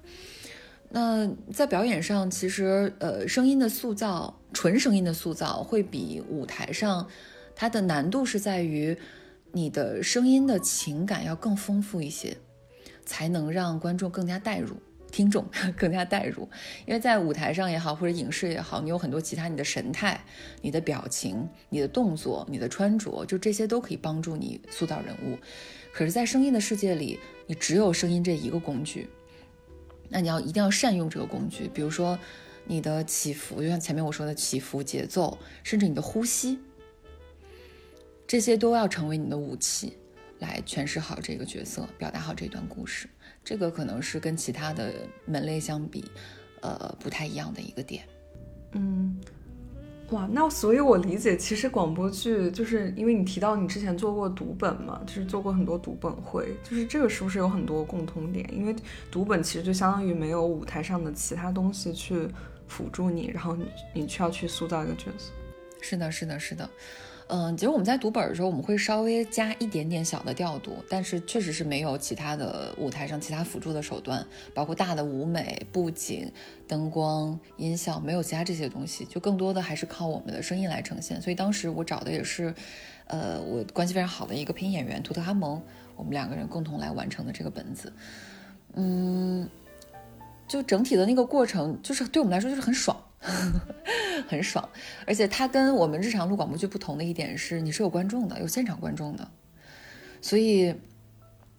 [0.91, 7.07] 那在表演上，其实呃，声音的塑造，纯声音的塑造会比舞台上，
[7.55, 8.97] 它的难度是在于
[9.53, 12.37] 你的声音的情感要更丰富一些，
[13.05, 14.77] 才能让观众更加代入，
[15.11, 15.45] 听众
[15.77, 16.49] 更加代入，
[16.87, 20.25] 因为在舞台上也好，或者影视也好，你有很多其他你的神态、
[20.63, 25.37] 你的表情、你的动作、你的穿着，就这些都可以帮助你塑造人物。
[25.93, 29.09] 可是，在声音的世界里，你只有声音这一个工具，
[30.09, 31.69] 那你要一定要善用这个工具。
[31.69, 32.19] 比如说，
[32.65, 36.59] 你的起伏，就像前面我说的起伏、节奏，甚至你的呼吸，
[38.27, 39.97] 这些都要成为你的武器，
[40.41, 43.09] 来诠释好这个角色，表达好这段故事。
[43.45, 44.93] 这个可能是跟其他的
[45.25, 46.05] 门类相比，
[46.61, 48.05] 呃，不太一样的一个点。
[48.73, 49.17] 嗯，
[50.11, 58.49] 哇，那所以我理解，其实广播剧就是因为你提到你之前做过读本嘛，就是做过很多读本会，就是这个是不是有很多共通点？
[58.55, 58.75] 因为
[59.11, 62.29] 读本其实就相当于没有舞台上的其他东西去
[62.69, 65.33] 辅助你，然后你你需要去塑造一个角色。
[65.81, 66.71] 是的，是的，是的。
[67.29, 74.25] 嗯，其实我们在读本的时候，我们会稍微加一点点小的调度，但是确实是没有其他的舞台上其他辅助的手段，
[74.55, 76.31] 包括大的舞美、布景、
[76.69, 81.21] 灯光、音效，没有其他这些东西，就更多的还是靠我们的声音来呈现。
[81.21, 82.55] 所以当时我找的也是，
[83.09, 85.61] 呃，我关系非常好的一个配音演员图特哈蒙，
[85.97, 87.93] 我们两个人共同来完成的这个本子。
[88.75, 89.49] 嗯，
[90.47, 92.97] 就整体的那个过程，就是对我们来说就是很爽。
[94.29, 94.69] 很爽，
[95.05, 99.29] 而且它跟我们日常录广播剧不同的一点是，你是有观众的，有现场观众的，
[100.21, 100.75] 所以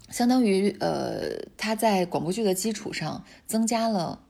[0.09, 1.23] 相当于呃，
[1.57, 4.21] 它在广播剧的基础上增加了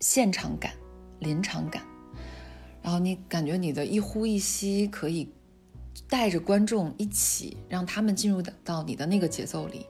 [0.00, 0.72] 现场感、
[1.18, 1.82] 临场感，
[2.80, 5.30] 然后你感觉你的一呼一吸可以
[6.08, 9.84] 带着观众一起，让他们进入到你的那个节奏里，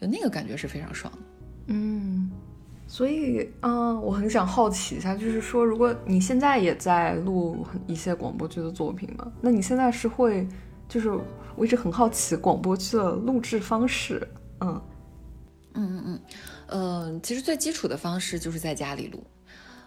[0.00, 1.18] 就那个感觉是非常爽的。
[1.66, 2.30] 嗯。
[2.92, 10.46] 所以，嗯，我很想好奇一下，就是说，如果你现在也在录一些广播剧的作品嘛，那你现在是会，
[10.90, 11.10] 就是
[11.56, 14.28] 我一直很好奇广播剧的录制方式，
[14.60, 14.82] 嗯，
[15.72, 16.20] 嗯嗯嗯，
[16.66, 19.24] 呃，其实最基础的方式就是在家里录，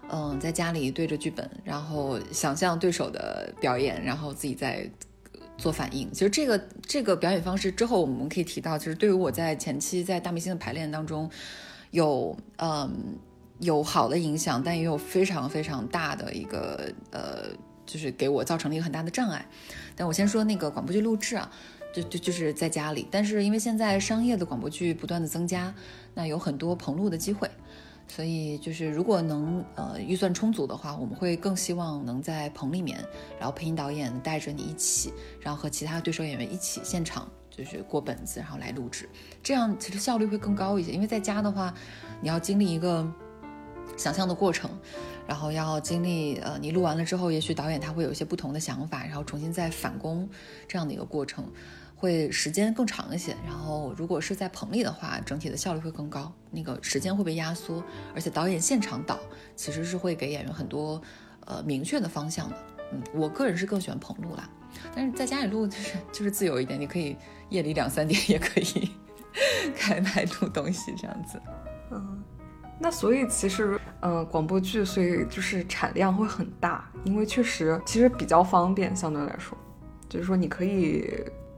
[0.10, 4.89] 嗯，在家里对着剧本，然后想象对手的表演，然后自己在
[5.60, 6.12] 做反应。
[6.12, 11.30] 其实这个这个表演方式之后我们可以提到，其实对于我在前期在大明星的排练当中。
[11.92, 13.18] 有嗯
[13.60, 17.46] 有好的影响，但也有非常非常大的一个呃，
[17.86, 19.46] 就是给我造成了一个很大的障碍。
[19.96, 21.50] 但我先说那个广播剧录制啊，
[21.94, 25.74] 就就就是在家里，但是因为现在商业的广播剧不断的增加，
[26.14, 27.50] 那有很多棚录的机会，
[28.10, 33.00] 所以就是如果能呃预算充足的话，我们会更希望能在棚里面，
[33.40, 37.26] 然后配音导演带着你一起，然后和其他对手演员一起现场。
[37.56, 39.08] 就是过本子，然后来录制，
[39.41, 40.91] 这样其实效率会更高一些。
[40.91, 41.74] 因为在家的话，
[42.20, 43.10] 你要经历一个
[43.95, 44.70] 想象的过程，
[45.26, 50.30] 然后要经历呃，你录完了之后，也许导演他会有一些不同的想法，然后重新再返工
[50.68, 51.49] 这样的一个过程，
[51.95, 53.34] 会时间更长一些。
[53.45, 57.82] 然后如果是在棚里的话，整体的效率会更高，那个时间会被压缩，
[58.14, 59.18] 而且导演现场导
[59.56, 61.01] 其实是会给演员很多
[61.45, 62.58] 呃明确的方向的。
[62.91, 64.49] 嗯，我个人是更喜欢棚录啦，
[64.93, 67.16] 但是在家里录就是就是自由一点，你可以。
[67.50, 68.91] 夜里两三点也可以
[69.76, 71.41] 开麦录东西，这样子。
[71.91, 72.24] 嗯，
[72.80, 79.58] 那所以其实，嗯，广播剧所以就是产量会很大，因为确实其实比较方便，相对来说，
[80.10, 81.08] 就是说你可以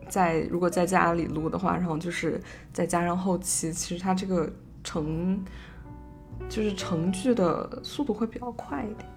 [0.10, 2.42] 在如果在家里录的话，然后就是
[2.74, 4.52] 再加上后期，其实它这个
[4.84, 5.44] 成
[6.50, 9.10] 就是成剧的速度会比较快一点。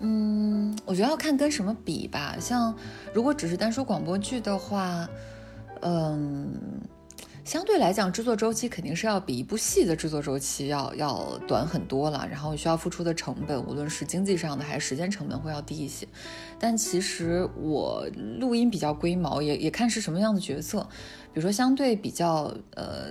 [0.00, 2.36] 嗯，我觉得要看跟什么比吧。
[2.40, 2.74] 像
[3.12, 5.08] 如果只是单说广播剧的话。
[5.82, 6.80] 嗯，
[7.44, 16.06] 相对来讲，制作周期肯定是要比一部戏的制作周期要要短很多了，然后需要付出的成本，无论是经济上的还是时间成本，会要低一些。
[16.58, 18.06] 但其实我
[18.38, 20.80] 录音比较龟毛，也也看是什么样的角色，
[21.32, 23.08] 比如说相对比较呃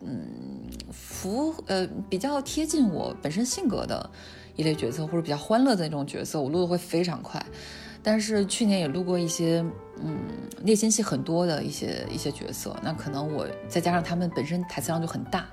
[0.00, 4.10] 嗯符呃比较贴近我本身性格的
[4.54, 7.42] 一类角色，或者比较欢乐的那种角色，我录的会非常快。
[8.02, 9.64] 但是去年也录过一些，
[10.00, 10.18] 嗯，
[10.60, 15.46] 内心戏很多的一些一些角色，那可能我再加上他们本身台词量就很大，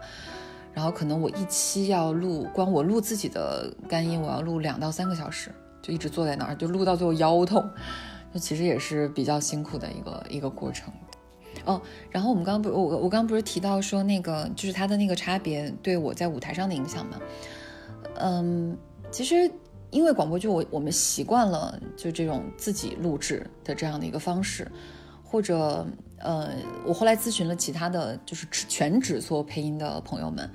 [0.73, 7.63] 然后可能我一期要录，光我录自己的干音，我要录两到三个小时，就一直坐在那儿，就录到最后腰痛，
[8.33, 10.91] 就其实也是比较辛苦的一个一个过程。
[11.65, 11.79] 哦，
[12.09, 17.19] 然后我们刚不，我我刚不是提到说那个就是他的那个差别对我在舞台上的影响吗？
[18.15, 18.75] 嗯，
[19.11, 19.51] 其实。
[19.91, 24.71] 因为广播剧，我我们习惯了就这种自己录制的这样的一个方式，
[25.23, 25.85] 或者
[26.17, 26.53] 呃，
[26.85, 30.49] 我后来咨询了其他的就是全职做配音的朋友们，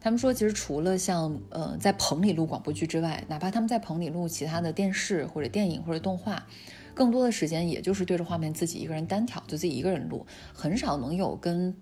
[0.00, 6.46] 他们说，其实除了像呃在棚里录广播剧之外，哪怕他们在棚里录其他的电视或者电影或者动画，
[6.92, 11.74] 更多的时间也就是对着画面自己一个人单挑，就自己一个人录，很少能有跟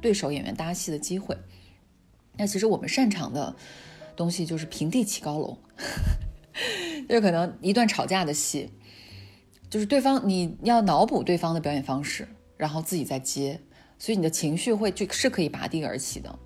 [0.00, 1.36] 对手演员搭戏的机会。
[2.36, 3.54] 那其实我们擅长的。
[4.14, 5.56] 东西就是平地起高楼，
[7.08, 8.70] 就可能一段吵架的戏，
[9.70, 13.60] 就是对方你要脑补对方的表演方式，然后自己再接，
[13.98, 16.38] 所以你的情绪会就是可以拔地而起的。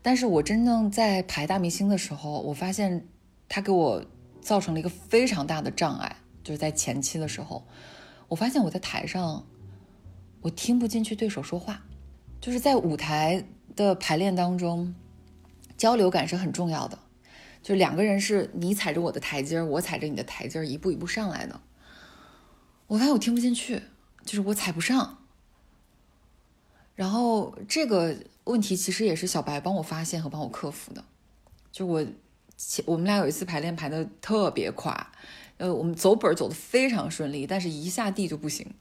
[0.00, 3.06] 但是我真正在排大明星的时候，我发现
[3.48, 4.04] 他给我
[4.40, 7.64] 造成了一个非常大的障碍，就是在前期的时候，
[8.28, 9.46] 我发现我在台上，
[10.40, 11.84] 我听不进去对手说话，
[12.40, 13.44] 就是在舞台
[13.76, 14.92] 的排练当中，
[15.76, 16.98] 交流感是很重要的，
[17.62, 21.60] 就两个人是你踩着我的台阶，我踩着你的台阶，一步一步上来的。
[22.88, 23.82] 我发现我听不进去，
[24.24, 25.18] 就是我踩不上。
[26.94, 31.02] 然后这个问题其实也是小白帮我发现和帮我克服的。
[31.70, 32.04] 就我，
[32.84, 35.06] 我们俩有一次排练排的特别快，
[35.56, 38.74] 呃，我们走本走的非常顺利，但是一下地就不行。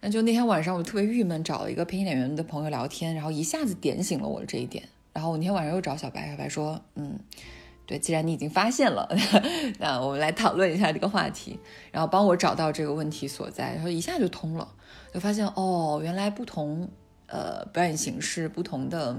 [0.00, 4.88] 那就那天晚上我特别郁闷，找了一个配音演员的朋友聊天，然后一下子点醒了我这一点。
[5.12, 7.18] 然后我那天晚上又找小白，小白说，嗯，
[7.86, 9.08] 对，既然你已经发现了，
[9.80, 11.58] 那我们来讨论一下这个话题，
[11.90, 14.68] 然后帮我找到这个问题所在，然后一下就通了，
[15.14, 16.88] 就发现哦，原来不同。
[17.28, 19.16] 呃，表演形式不同的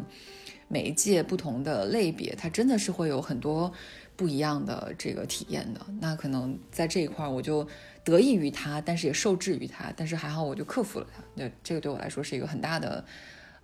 [0.69, 3.69] 媒介、不同的类别，它真的是会有很多
[4.15, 5.81] 不一样的这个体验的。
[5.99, 7.67] 那可能在这一块，我就
[8.05, 9.91] 得益于它，但是也受制于它。
[9.93, 11.21] 但是还好，我就克服了它。
[11.35, 13.03] 那，这个对我来说是一个很大的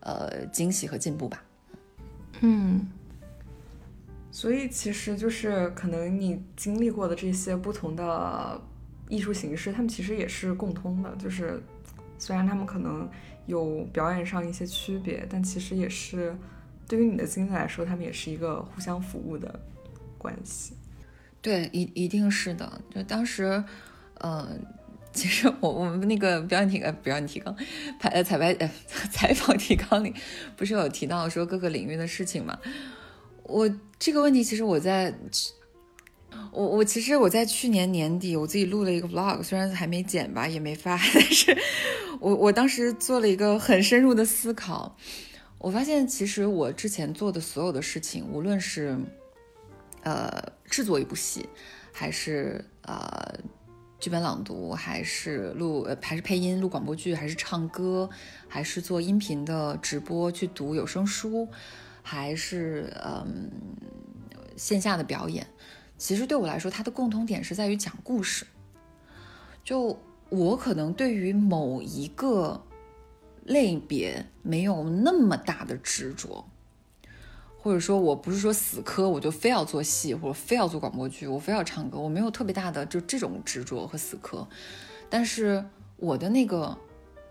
[0.01, 1.41] 呃惊喜和进步吧。
[2.41, 2.85] 嗯，
[4.33, 8.59] 所以其实就是可能你经历过的这些不同的
[9.07, 11.15] 艺术形式，他们其实也是共通的。
[11.17, 11.63] 就是
[12.17, 13.09] 虽然他们可能。
[13.45, 16.33] 有表演上一些区别，但其实也是
[16.87, 19.59] 对于你的经历来说，他们也是一个互相服务的
[20.17, 20.77] 关系。
[21.41, 22.81] 对，一一定是的。
[22.95, 23.61] 就当时，
[24.19, 24.47] 呃，
[25.11, 27.53] 其实我我们那个表演提呃表演提纲
[27.99, 28.71] 排呃采排呃
[29.11, 30.13] 采访提纲里，
[30.55, 32.57] 不是有提到说各个领域的事情嘛？
[33.43, 33.69] 我
[33.99, 35.13] 这个问题其实我在。
[36.51, 41.55] 我我其实我在去年年底我自己录了一个 vlog，虽然还没剪吧，也没发， 但是
[42.19, 44.95] 我我当时做了一个很深入的思考，
[45.59, 48.97] 我发现其实我之前做的所有的事情，无论是
[50.03, 50.31] 呃
[50.65, 51.47] 制作一部戏，
[51.91, 53.39] 还是呃
[53.99, 58.09] 剧本朗读，还是录还是配音录广播剧，还是唱歌，
[58.47, 61.47] 还是做音频的直播去读有声书，
[62.03, 63.49] 还是嗯
[64.55, 65.47] 线下的表演。
[65.97, 68.45] 其实对我来说，它的共同点是在于讲故事。
[69.63, 69.97] 就
[70.29, 72.61] 我可能对于某一个
[73.45, 76.45] 类别没有那么大的执着，
[77.57, 84.45] 或者说我不是说死磕，我就非要做戏，或者非要做广播剧，我非要唱歌，我没有特别大的就这种执着和死磕。
[85.09, 85.63] 但是
[85.95, 86.77] 我的那个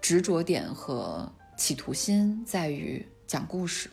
[0.00, 3.90] 执着点和企图心在于讲故事，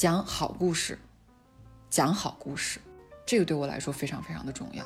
[0.00, 0.98] 讲好故事，
[1.90, 2.80] 讲好故事。
[3.26, 4.82] 这个对我来说非常非常的重要，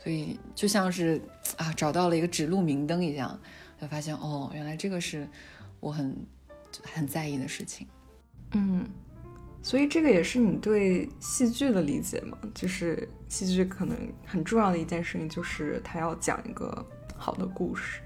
[0.00, 1.20] 所以就像是
[1.56, 3.36] 啊找到了一个指路明灯一样，
[3.80, 5.28] 就发现哦，原来这个是
[5.80, 6.16] 我很
[6.84, 7.88] 很在意的事情。
[8.52, 8.88] 嗯，
[9.64, 12.38] 所以这个也是你对戏剧的理解嘛？
[12.54, 16.86] 就是戏剧可能很重要的一件事情，就是它要讲一个
[17.16, 18.00] 好的故事。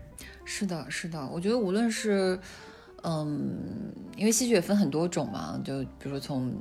[0.46, 2.40] 是的，是的，我觉得无论是。
[3.08, 6.52] 嗯，因为戏剧也分很多种嘛，就比如说从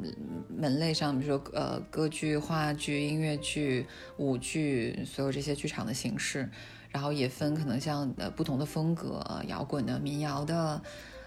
[0.56, 3.88] 门类上，比如说呃歌剧、话剧、音乐剧、
[4.18, 6.48] 舞剧，所有这些剧场的形式，
[6.92, 10.80] 然后也分可能像呃不同的风格，摇滚的、民谣的，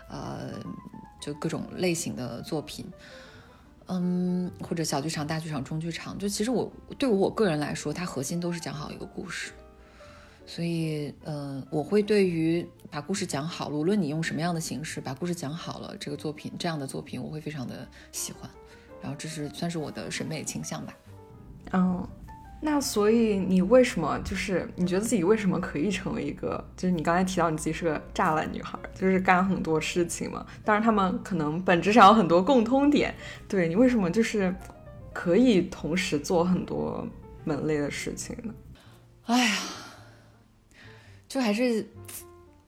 [0.09, 0.53] 呃，
[1.21, 2.87] 就各种类型的作品，
[3.89, 9.51] 嗯，或者小剧场、大剧场、中剧场，就其实我对我我个人来说，它核心都是讲好一个故事。
[10.49, 18.51] 所以，呃，我会对于把故事讲好了，无论你用什么样的形式把故事讲好了，这个作品这样的作品，我会非常的喜欢。
[19.03, 20.95] 然后，这是算是我的审美倾向吧。
[21.75, 22.09] 嗯，
[22.63, 26.65] 那所以你为什么就是你觉得自己为什么可以成为一个？
[26.75, 30.47] 就是你刚才提到你自己是个栅栏女孩，就是干很多事情嘛。
[30.65, 33.15] 当然，他们可能本质上有很多共通点。
[33.47, 34.55] 对你为什么就是
[35.13, 37.07] 可以同时做很多
[37.45, 38.55] 门类的事情呢？
[39.27, 39.59] 哎呀。
[41.29, 41.87] 就还是，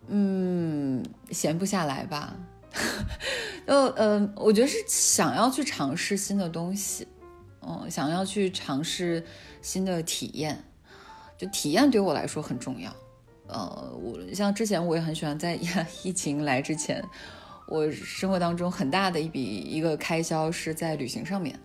[0.08, 2.36] 嗯，闲不下来吧。
[3.66, 7.06] 就呃，我觉得是想要去尝试新的东西，
[7.62, 9.24] 嗯，想要去尝试
[9.62, 10.62] 新的体验。
[11.38, 12.94] 就体验对我来说很重要。
[13.46, 15.58] 呃，我像之前我也很喜欢在
[16.04, 17.02] 疫情来之前，
[17.66, 21.58] 我生活当中很大的一笔一个开销是在旅行上面。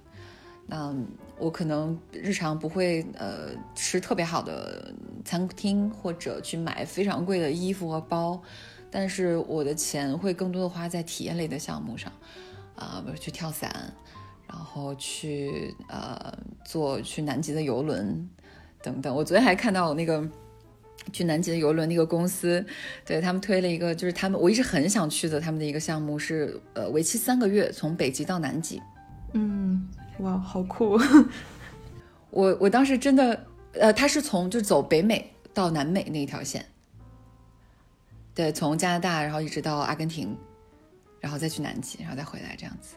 [0.65, 0.95] 那
[1.37, 8.41] 我可能日常不会呃吃特别好的餐厅，或者去买非常贵的衣服和包，
[8.89, 12.11] 但是我的钱会更多的花在体验类的项目上，
[12.75, 13.93] 啊，比如去跳伞，
[14.47, 18.29] 然后去呃坐去南极的游轮
[18.81, 19.13] 等等。
[19.13, 20.25] 我昨天还看到我那个
[21.11, 22.65] 去南极的游轮那个公司，
[23.05, 28.81] 对他们推了一个，就是他们我一直很想去的他们的一个项目是呃为期三个月，从北极到南极。
[29.33, 29.85] 嗯，
[30.19, 30.97] 哇，好酷！
[32.31, 36.65] 我我当时真的，呃，他是从就走北美到南美那一条线，
[38.33, 40.37] 对，从加拿大然后一直到阿根廷，
[41.19, 42.95] 然后再去南极，然后再回来这样子。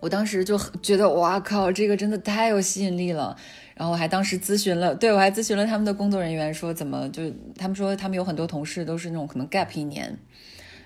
[0.00, 3.36] 我当时就觉得，哇靠，这个真的太有吸引力了。
[3.74, 10.18] 然后我还当时咨询了，对我还咨询了他们的工作人员，说怎么就他们说他们有很多同事都是那种可能 gap 一年，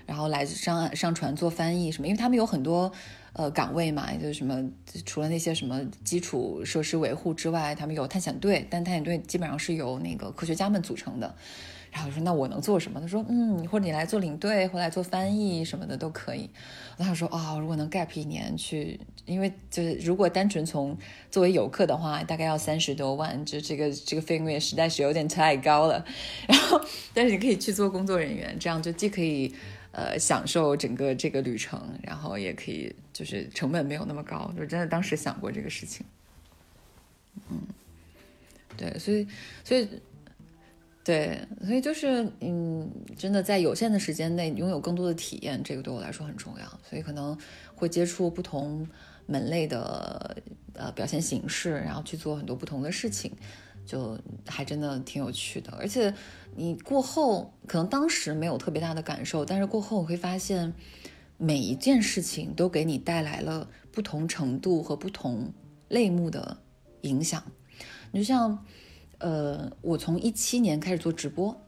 [0.05, 2.91] 然后来上上船做翻译什么，因为他们有很多。
[3.37, 4.65] 呃，岗位嘛，就是什么，
[5.05, 11.35] 除了那些什么基础设施维护之外，他们有探险队，但探险队基本上是由那个科学家们组成的。
[11.91, 12.99] 然后我说，那我能做什么？
[13.01, 16.49] 他说，嗯，或者你来做领队，或来做翻译什么的都可以。
[16.97, 20.97] 我想说，啊，如果能 gap 一年去，因为就是如果单纯从
[21.29, 26.05] 作为游客的话，大概要三十多万，就这个这个费用也实在是有点太高了。
[26.47, 26.79] 然后，
[27.13, 29.53] 但是你可以去做工作人员，这样就既可以。
[29.97, 36.05] 呃，享受整个这个旅程，然后也可以就是成本没有那么高，就真的当时想过这个事情。
[37.49, 37.61] 嗯，
[38.75, 39.25] 对，所以，
[39.63, 39.87] 所以，
[41.01, 46.65] 对，所以就是，嗯，真的在有限的时间内拥有更多的体验，这个对我来说很重要。
[46.89, 47.37] 所以可能
[47.73, 48.85] 会接触不同
[49.27, 50.35] 门类的
[50.73, 53.31] 呃表现形式，然后去做很多不同的事情。
[53.85, 54.17] 就
[54.47, 56.13] 还真的挺有趣的，而且
[56.55, 60.73] 你过后可能当时没有特别大的感受，但是过后我会发现，
[61.37, 65.53] 每一件事情都给你带来了不同程度和不同
[65.89, 66.57] 类目的
[67.01, 67.43] 影响。
[68.11, 68.65] 你就像，
[69.19, 71.61] 呃，我从一七年开始做直播。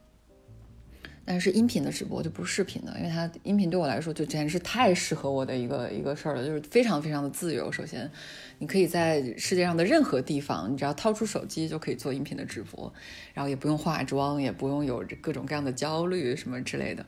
[1.30, 7.70] 但是音频的直播就不是视频的，因为它音频对我来说就简直是太适合我的一个一个事儿了，就是非常非常的自由。
[7.70, 8.10] 首先，
[8.60, 12.92] 你可以在世界上的任何地方，你只要掏出手机就可以做音频的直播，
[13.34, 17.06] 然后也不用化妆，也不用有各种各样的焦虑什么之类的。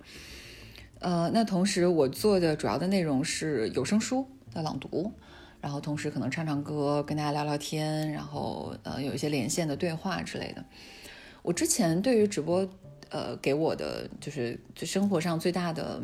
[0.99, 5.11] 呃，那同时我做的主要的内容是有声书的朗读，
[5.61, 10.63] 然后同时可能唱唱歌，跟大家聊聊天，然后呃有一些连线的对话之类的。
[11.41, 12.69] 我之前对于直播。
[13.11, 15.99] 呃，给我的就是就生活上最大的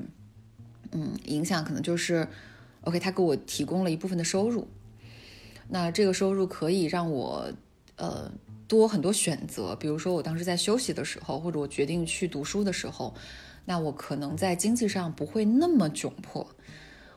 [0.91, 2.28] 嗯影响，可能就是
[2.82, 4.68] ，OK，他给我提供了一部分的收入，
[5.68, 7.51] 那这个收入可以让我
[7.95, 8.32] 呃
[8.68, 13.13] 多很多选择，比如说我当时在休息的时候，或者我决定去读书的时候，
[13.66, 16.47] 那我可能在经济上不会那么窘迫，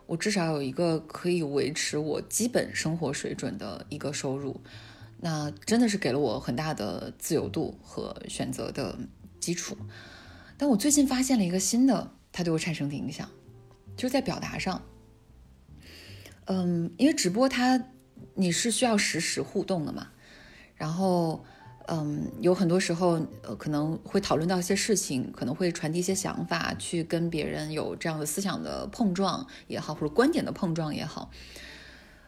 [0.07, 4.61] 我至少有一个可以维持我基本生活水准的一个收入，
[5.21, 8.99] 那真的是给了我很大的自由度和选择的。
[9.41, 9.77] 基础，
[10.59, 13.31] 但我最近发现了一个新的，它对我产生的影响，
[13.97, 14.83] 就是在表达上。
[16.47, 17.83] 嗯，因为直播它
[18.35, 20.09] 你是需要实时互动的嘛，
[20.77, 21.45] 然后
[21.87, 31.31] 嗯，有很多时候呃可能会讨论到一些事情，可能会传递一些想法，去跟别人有这样的思想的碰撞也好，或者观点的碰撞也好，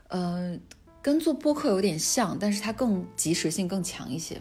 [0.08, 0.60] 嗯，
[1.02, 4.40] 跟做播客有点像，但是它更及时性更强一些。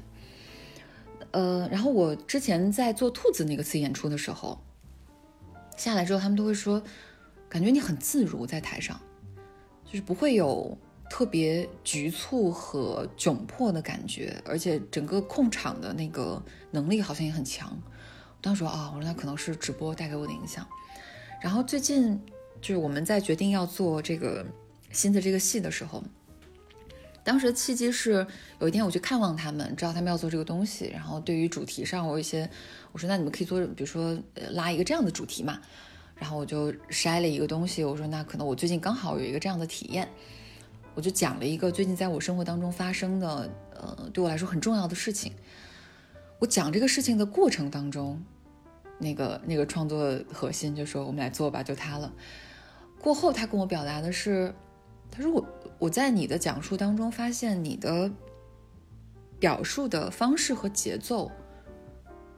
[1.31, 4.59] 呃，然后我之前在做兔子那个次演出的时候，
[5.77, 6.81] 下来之后，他们都会说，
[7.47, 8.99] 感觉你很自如在台上，
[9.85, 10.77] 就是不会有
[11.09, 16.41] 特别局促和窘迫的感觉，而且整个控场的那个
[16.71, 17.77] 能力好像也很强。
[18.41, 20.65] 当时说啊，我说那可能是直播带给我的影响。
[21.41, 22.19] 然后最近
[22.61, 24.45] 就是我们在决定要做这个
[24.91, 26.03] 新的这个戏的时候。
[27.21, 28.25] 当时的契机是
[28.59, 32.49] 有一天我去看望他们，知道他们要做这个东西，然后对于主题上我有一些，
[32.91, 34.17] 我说那你们可以做，比如说
[34.51, 35.59] 拉一个这样的主题嘛，
[36.15, 40.09] 然后我就筛了一个东西，我说那可能我最近刚好有一个这样的体验，
[40.95, 45.33] 我就讲了一个最近在我生活当中发生的，呃，对我来说很重要的事情。
[46.39, 48.21] 我讲这个事情的过程当中，
[48.97, 52.13] 那个那个创作核心就说我们来做吧，就他了。
[53.01, 54.53] 过后他跟我表达的是，
[55.11, 55.45] 他说我。
[55.79, 58.11] 我在你的讲述当中发现你的
[59.39, 61.31] 表述的方式和节奏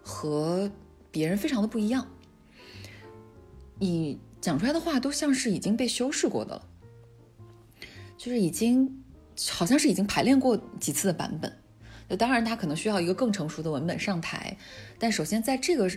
[0.03, 0.69] 和
[1.09, 2.05] 别人非常的不一样，
[3.79, 6.67] 你讲出来的话都像是已经被修饰过的了，
[8.21, 9.03] 就是已经
[9.49, 11.51] 好像是已经排练过几次的版本。
[12.07, 14.55] 那当然，他可能需要一个更成熟的文本上台，
[14.99, 15.89] 但首先在这个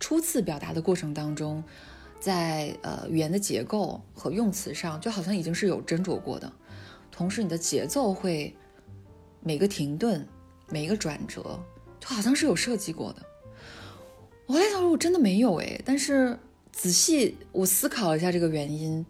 [0.00, 1.62] 初次表达的过程当中。
[2.20, 6.50] 在呃语言的结构和用词上，就好像已经是有斟酌过的。
[7.12, 8.56] 同时，你的节奏会
[9.42, 10.26] 每个停顿、
[10.70, 11.62] 每一个转折，
[12.00, 13.20] 就好像是有设计过的。
[14.46, 15.78] 我在想说，我真的没有哎。
[15.84, 16.38] 但是
[16.72, 19.04] 仔细我思考了一下这个原因，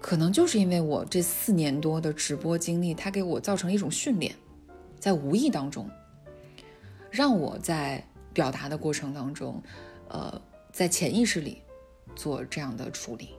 [0.00, 4.34] 可能就是因为我这四年多的直播经历，它给我造成一种训练，
[4.98, 5.88] 在无意当中，
[7.10, 9.62] 让我在表达的过程当中，
[10.08, 10.40] 呃，
[10.72, 11.62] 在潜意识里
[12.16, 13.30] 做这样的处理。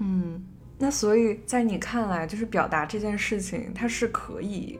[0.00, 0.42] 嗯，
[0.78, 4.78] 那所以在你看来，就是表达这件事情，它是可以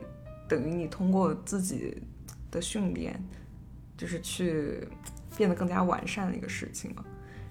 [0.49, 2.01] 等于你通过自己
[2.49, 3.19] 的训练，
[3.95, 4.87] 就是去
[5.35, 7.05] 变得更加完善的一个事情嘛。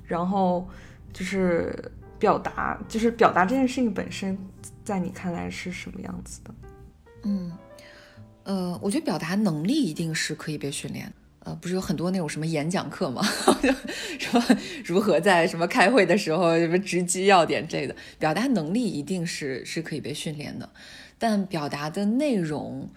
[0.04, 0.68] 然后
[1.12, 4.38] 就是表达，就是表达这件事情本身，
[4.84, 6.54] 在你看来是什么样子的？
[7.24, 7.52] 嗯，
[8.44, 11.12] 呃，我觉得表达能力一定是可以被训练。
[11.40, 13.22] 呃，不是有很多那种什么演讲课吗？
[14.18, 14.44] 什么
[14.84, 20.68] 如何在什么开会的时候什么直击要点这类的，表达能力一定是是可以被训练的，
[21.18, 22.90] 但表达的内容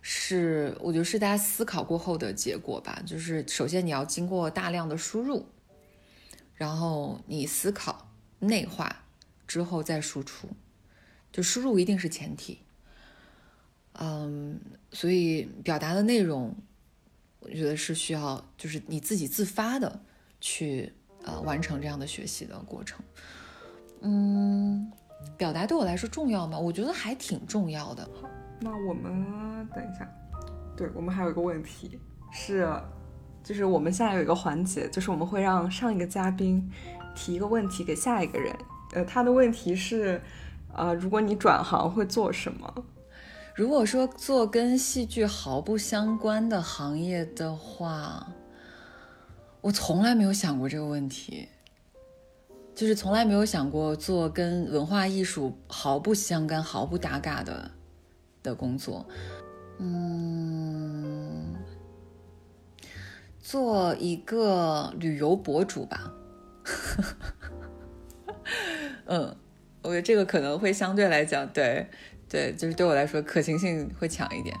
[0.00, 3.00] 是我觉得是大家思考过后的结果吧。
[3.06, 5.46] 就是首先你要经过大量的输入，
[6.54, 8.08] 然后你思考
[8.42, 9.04] 内化
[9.46, 10.48] 之后再输出，
[11.32, 12.60] 就输入一定是前提。
[13.94, 14.60] 嗯，
[14.92, 16.54] 所以表达的内容。
[17.44, 20.00] 我觉得是需要，就是你自己自发的
[20.40, 20.92] 去
[21.24, 23.04] 呃完成这样的学习的过程。
[24.00, 24.92] 嗯，
[25.36, 26.56] 表达对我来说重要吗？
[26.56, 28.08] 我觉得还挺重要的。
[28.14, 28.30] 好，
[28.60, 30.08] 那我们等一下，
[30.76, 31.98] 对我们还有一个问题
[32.30, 32.72] 是，
[33.42, 36.70] 就是我们现在有一个环节，就是我们会让上一个嘉宾
[37.14, 38.54] 提一个问题给下一个人。
[38.92, 40.20] 呃，他的问题是，
[40.74, 42.84] 呃，如果你转行会做什么？
[43.54, 48.26] 如果说做跟戏剧毫不相关的行业的话，
[49.60, 51.48] 我从来没有想过这个问题，
[52.74, 57.70] 就是从来没有想过做跟文化艺术毫不相干、毫不搭嘎的
[58.42, 59.06] 的工作。
[59.78, 61.54] 嗯，
[63.38, 66.10] 做一个旅游博主吧。
[69.06, 69.36] 嗯，
[69.82, 71.86] 我觉得这个可能会相对来讲对。
[72.28, 74.56] 对，就是对我来说可行性会强一点。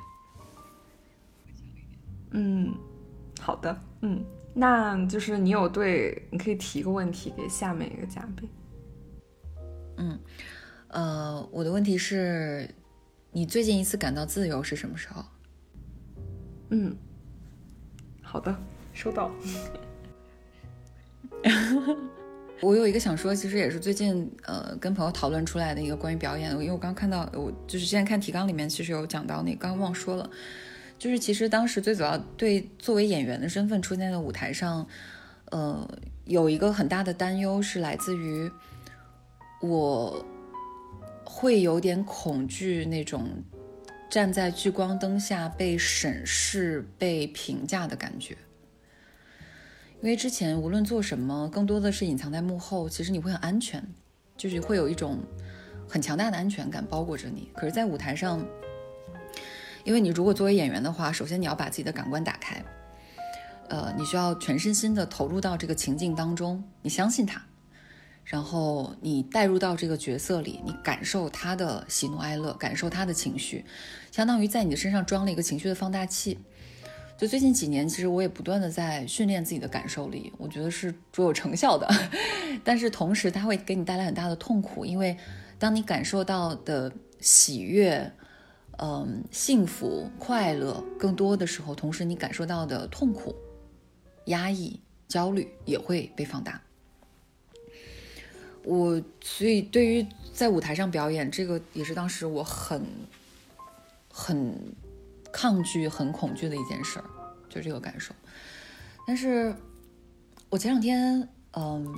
[2.32, 2.70] 嗯，
[3.40, 4.22] 好的，嗯，
[4.52, 8.46] 那就是你有对，你可以提个问题给下面一个嘉宾。
[9.96, 10.20] 嗯，
[10.88, 12.68] 呃，我的问题是，
[13.30, 15.24] 你最近一次感到自由是什么时候？
[16.68, 16.94] 嗯，
[18.20, 18.54] 好的，
[18.92, 19.30] 收到。
[22.62, 30.30] 我有一个想说，其实也是最近呃跟朋友讨论出来的一个关于表演，因为我刚看到我就是现在看提纲里面其实有讲到那刚忘说了，
[30.98, 34.86] 就是其实当时最主要对作为演员的身份出现在舞台上，
[35.50, 35.88] 呃
[36.26, 38.48] 有一个很大的担忧是来自于
[39.60, 40.24] 我
[41.24, 43.28] 会有点恐惧那种
[44.08, 48.36] 站在聚光灯下被审视、被评价的感觉。
[50.02, 53.80] 因为之前无论做什么，更多的是隐藏在幕后，其实你会很安全，
[54.36, 55.20] 就是会有一种
[55.88, 57.48] 很强大的安全感包裹着你。
[57.54, 58.44] 可是，在舞台上，
[59.84, 62.60] 因为你如果作为演员的话，首先你要把自己的感官打开，
[63.68, 67.40] 呃，你需要全身心的投入到这个情境当中，你相信他，
[68.24, 73.64] 然后你带入到这个角色里，你感受他的喜怒哀乐，感受他的情绪，
[74.10, 76.40] 相当于在你的身上装了一个情绪的放大器。
[77.22, 81.88] 就最近几年，其实我也不断的在训练自己的感受力，我觉得是卓有成效的。
[82.64, 85.16] 但是同时，它会给你带来很大的痛苦，因为
[85.56, 88.12] 当你感受到的喜悦、
[88.78, 93.32] 嗯幸福、快乐更多的时候，同时你感受到的痛苦、
[94.24, 96.60] 压抑、焦虑也会被放大。
[98.64, 102.84] 我所以对于在舞台上表演，这个也是当时我很
[104.12, 104.74] 很。
[105.32, 107.04] 抗拒很恐惧的一件事儿，
[107.48, 108.14] 就这个感受。
[109.06, 109.54] 但是，
[110.50, 111.92] 我前两天嗯，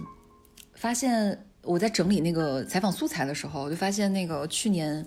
[0.74, 5.06] 发现我在整理那个采访素材的时候，我就发现那个去年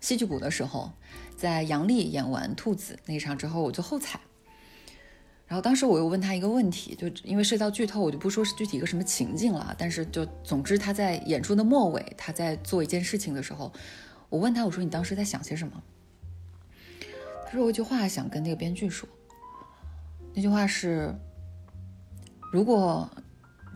[0.00, 0.90] 戏剧谷的时候，
[1.36, 4.20] 在杨笠演完兔子那场之后，我就后采。
[5.46, 9.74] 然后当时我又问他一个问题，就因为涉及到剧透，我就不说是具体一个什么情境了。
[9.78, 13.72] 但是就总之他在演出的末尾，他在做一件事情的时候，
[14.28, 15.82] 我问他，我说你当时在想些什么？
[17.50, 19.08] 他说：“有一句话想跟那个编剧说，
[20.34, 21.14] 那句话是：
[22.52, 23.08] 如果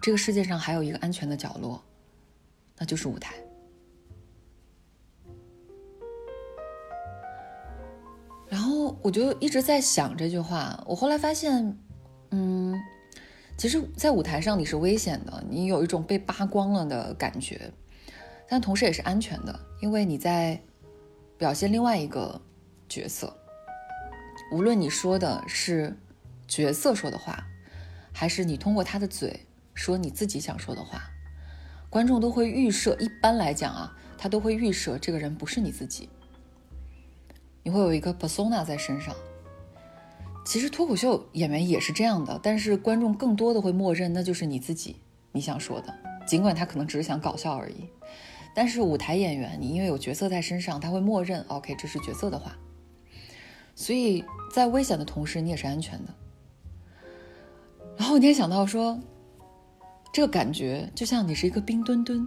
[0.02, 1.82] 这个世界上还有一个安全的角落，
[2.76, 3.34] 那就是舞台。”
[8.46, 10.84] 然后我就一直在想这句话。
[10.86, 11.74] 我后来发现，
[12.30, 12.78] 嗯，
[13.56, 17.72] 其实，在舞台上你是危险的，你有一种被扒光了的感觉，
[18.46, 20.62] 但同时也是安全的，因为你在
[21.38, 22.38] 表现另外一个
[22.86, 23.34] 角色。
[24.52, 25.96] 无论你说的是
[26.46, 27.42] 角色说的话，
[28.12, 31.04] 还是你通过他的嘴说你自己想说的话，
[31.88, 32.94] 观众都会预设。
[33.00, 36.10] 一般来讲啊，他都会预设这个人不是你自己，
[37.62, 39.14] 你会有一个 persona 在身上。
[40.44, 44.96] 其实脱口秀演员也是这样的，但是观众更多的会默认那就是你自己，
[45.32, 45.94] 你想说的，
[46.26, 47.88] 尽管他可能只是想搞笑而已。
[48.54, 52.54] 但是舞台演员，你因为有角色在身上，他会默认 OK，这是角色的话。
[53.74, 56.14] 所以在危险的同时，你也是安全的。
[57.96, 58.98] 然后我那天想到说，
[60.12, 62.26] 这个感觉就像你是一个冰墩墩，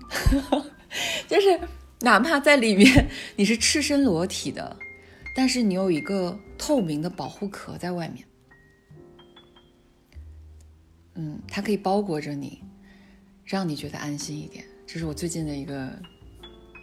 [1.28, 1.60] 就是
[2.02, 4.78] 哪怕在里面你是赤身裸体的，
[5.36, 8.26] 但是你有一个透明的保护壳在外面。
[11.16, 12.62] 嗯，它可以包裹着你，
[13.46, 14.66] 让你觉得安心一点。
[14.86, 15.98] 这是我最近的一个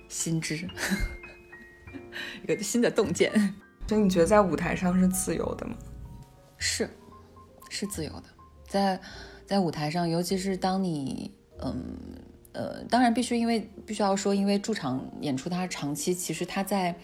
[0.09, 0.69] 心知，
[2.43, 3.31] 一个新的洞见。
[3.93, 5.77] 所以你觉得在舞台上是自由的吗？
[6.57, 6.89] 是，
[7.69, 8.23] 是自由的。
[8.67, 8.99] 在
[9.45, 11.77] 在舞台上，尤其是当你，嗯
[12.53, 16.99] 呃，当然必须因为必须要说，因为驻场演出它长期，其实它在，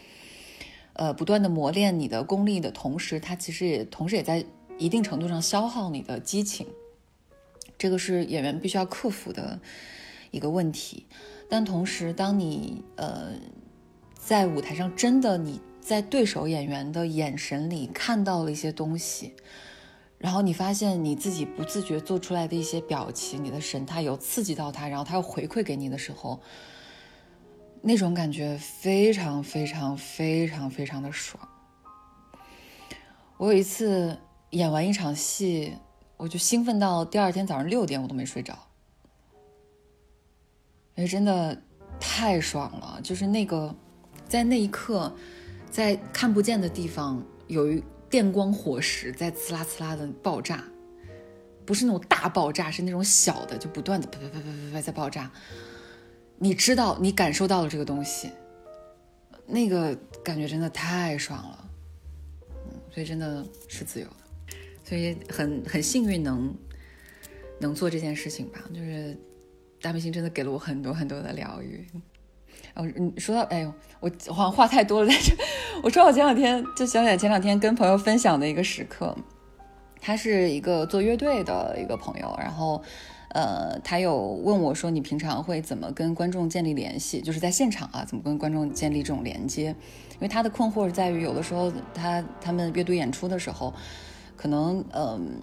[0.94, 4.42] 呃，不断的磨练你的功力的同时，它其实也同时也在
[4.78, 6.66] 一定程度上消耗你的激情，
[7.76, 9.60] 这个是演员必须要克服的
[10.30, 11.04] 一个问题。
[11.50, 13.32] 但同时，当你呃
[14.18, 19.34] 在舞台上真的你在对手演员的眼神里看到了一些东西。
[20.18, 26.38] 然后你发现你自己不自觉做出来的一些表情，你的神态有刺激到他，然后他又回馈给你的时候，
[27.80, 31.48] 那种感觉非常非常非常非常的爽。
[33.38, 34.18] 我有一次
[34.50, 35.72] 演完一场戏，
[36.18, 38.58] 我就兴奋到第二天早上六点我都没睡着，
[40.96, 41.62] 因为真的
[41.98, 43.00] 太爽了。
[43.02, 43.74] 就是那个
[44.28, 45.16] 在那一刻，
[45.70, 47.82] 在看不见的地方有一。
[48.10, 50.64] 电光火石在呲啦呲啦的爆炸，
[51.66, 55.30] 不是那种大爆炸，是那种小的，就不断的啪啪啪啪啪啪在爆炸。
[56.38, 58.30] 你知道，你感受到了这个东西，
[59.44, 59.94] 那个
[60.24, 61.70] 感觉真的太爽了，
[62.70, 66.56] 嗯，所以真的是自由的，所以很很幸运能
[67.60, 69.14] 能做这件事情吧，就是
[69.82, 71.86] 大明星真的给了我很多很多的疗愈。
[72.74, 75.34] 哦，你说到，哎呦，我好像话太多了，在这。
[75.82, 79.16] 我说我前两天就想起来前两天跟朋友分享的一个时刻，
[80.00, 82.82] 他是一个做乐队的一个朋友，然后，
[83.30, 87.20] 呃，他有问我说，你平常会怎么跟观众建立联系？
[87.20, 89.74] 就是在现场啊，怎么跟观众建立这种连接？
[90.12, 93.74] 因为他的困惑是在于，有的时候他他们乐队演出的时候，
[94.36, 95.40] 可能嗯。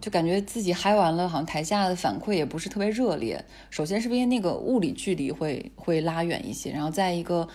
[0.00, 3.44] 就感觉自己嗨完了，好像台下的反馈也不是特别热烈。
[3.70, 7.48] 首先是因为那个物理距离会会拉远一些，然后再一个，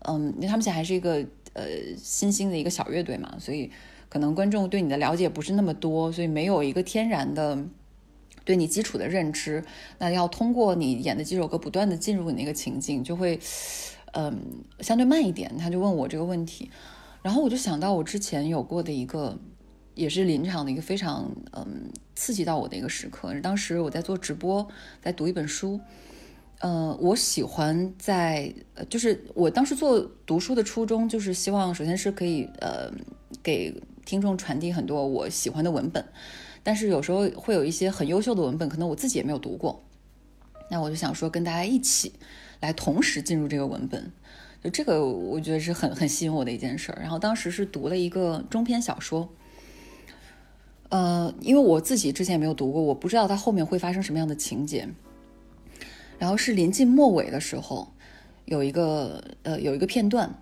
[0.00, 1.64] 嗯，因为他们现在还是一个呃
[1.96, 3.70] 新兴的一个小乐队嘛，所以
[4.08, 7.58] 可能观众对你的了解不是那么多，所以没有一个天然的
[8.44, 9.62] 对你基础的认知。
[9.98, 13.38] 那要通过你演的几首歌不断的进入你那个情境，就会
[14.12, 15.56] 嗯相对慢一点。
[15.58, 16.70] 他就问我这个问题，
[17.22, 19.38] 然后我就想到我之前有过的一个。
[19.94, 23.32] 也是临场的一个非常嗯刺激到我的一个时刻。
[23.40, 24.66] 当时我在做直播，
[25.00, 25.80] 在读一本书。
[26.60, 28.54] 呃，我喜欢在，
[28.88, 32.88] 就是我当时做读书的初衷，就是希望首先是可以呃
[33.42, 33.74] 给
[34.04, 36.04] 听众传递很多我喜欢的文本。
[36.62, 39.82] 但是有时候会有一些很优秀的文本，可能我自己也没有读过。
[40.70, 42.12] 那我就想说，跟大家一起
[42.60, 44.12] 来同时进入这个文本，
[44.62, 46.98] 就这个我觉得是很很吸引我的一件事儿。
[47.00, 49.28] 然后当时是读了一个中篇小说。
[50.92, 54.86] 呃，因为我自己之前也没有读过，我不知道它后面会发生什么样的情节。
[56.18, 57.94] 然后是临近末尾的时候，
[58.44, 60.38] 有一个呃有一个片段，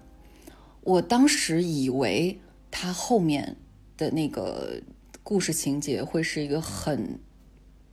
[0.82, 2.36] 我当时以为
[2.68, 3.54] 它后面
[3.96, 4.82] 的那个
[5.22, 7.16] 故事情节会是一个很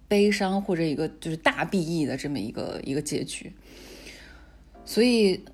[0.07, 3.53] 悲伤或者一个就是大 B E 的这么一个一个结局，
[4.83, 5.45] 所以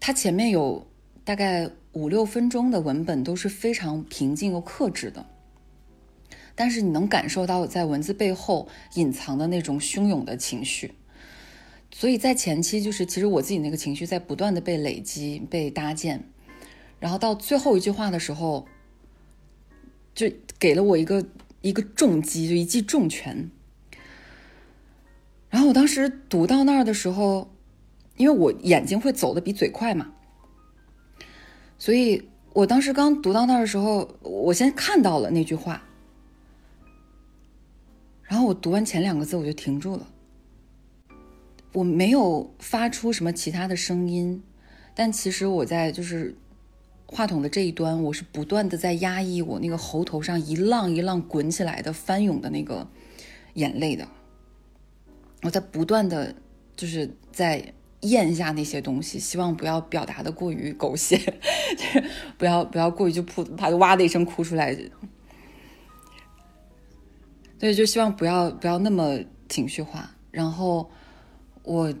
[0.00, 0.84] 它前面有
[1.22, 5.24] 大概五六分钟的文本都是非常平静又克制的。
[6.56, 10.94] 但是你能感受到我在文字背后隐藏的那种汹涌的情绪，
[11.92, 16.24] 所以在前期就是其实我自己那个情绪在不断的被累积、被搭建，
[16.98, 18.66] 然后到最后一句话的时候，
[20.14, 21.26] 就给了我一个
[21.60, 23.50] 一个重击，就一记重拳。
[25.50, 27.50] 然后我当时读到那儿的时候，
[28.16, 30.14] 因为我眼睛会走的比嘴快嘛，
[31.78, 35.82] 所以我当时刚读到那儿的时候，我先看到了那句话。
[38.26, 40.06] 然后我读完前两个字，我就停住了。
[41.72, 44.42] 我没有发出什么其他的声音，
[44.94, 46.34] 但其实我在就是
[47.06, 52.88] 话筒的这一端，我是不断的在压抑我那个喉头上一浪一浪滚起来的翻涌的那个
[53.54, 54.08] 眼泪的。
[55.42, 56.34] 我在不断的
[56.74, 61.16] 就是在咽下那些东西，希望不要表达的过于狗血，
[61.76, 62.04] 就 是
[62.38, 64.76] 不要不要过于就扑，他就哇的一声哭出来。
[67.58, 70.10] 所以，就希望不要不要那么情绪化。
[70.30, 70.90] 然后
[71.62, 71.94] 我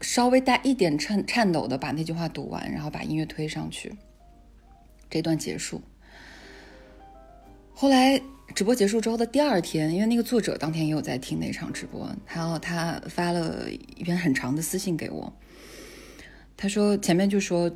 [0.00, 3.94] 稍微带一点颤颤抖的把那句话读完，然后把音乐推上去，
[5.08, 5.80] 这段结束。
[7.72, 8.20] 后来
[8.54, 15.32] 直播结束之后的第二天，因为那个作者当天也有在听那场直播，然后他发了一篇很长的私信给我。
[16.56, 17.70] 他说前面就说，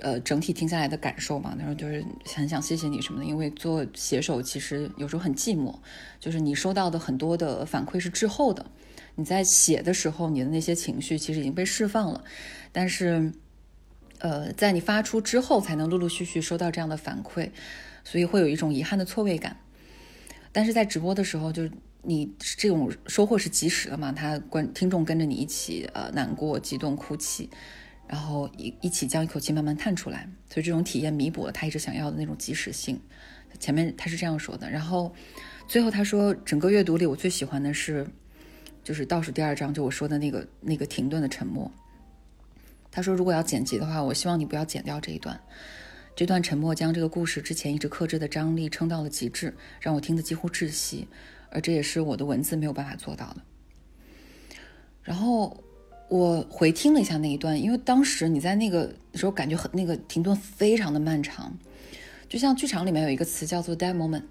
[0.00, 5.74] 呃，整体听下来的感受嘛，他说就是很想谢谢你什么的，因为做写手其实有时候很寂寞，
[6.18, 8.66] 就是你收到的很多的反馈是滞后的，
[9.14, 12.24] 你在写的时候你的那些情绪其实已经被释放了，
[12.72, 13.32] 但是，
[14.18, 17.50] 呃，在你发出之后才能陆陆续续收到这样的反馈。
[18.02, 19.58] 所以会有一种遗憾的错位感，
[20.52, 21.70] 但是在直播的时候，就是
[22.02, 24.10] 你这种收获是及时的嘛？
[24.10, 27.50] 他观听众跟着你一起呃难过、激动、哭泣，
[28.10, 33.00] 然后一一起将一口气慢慢叹出来，所以这种体验弥补了他一直想要的那种及时性。
[33.60, 35.14] 前面他是这样说的，然后
[35.68, 38.04] 最后他说，整个阅读里我最喜欢的是
[38.82, 41.70] 就是倒数第二章，就我说的那个那个停顿的沉默。
[42.90, 45.40] 他说，如果要剪辑的话，我希望你不要剪掉这一段。
[46.16, 51.06] 这段沉默将这个故事之前一直克制的张力撑到了极致，让我听得几乎窒息，
[51.50, 53.42] 而这也是我的文字没有办法做到的。
[55.02, 55.62] 然后
[56.10, 61.56] 我回听了一下那一段，因为当时你在那个时候感觉很那个停顿非常的漫长，
[62.28, 64.24] 就像剧场里面有一个词叫做 “dead moment”，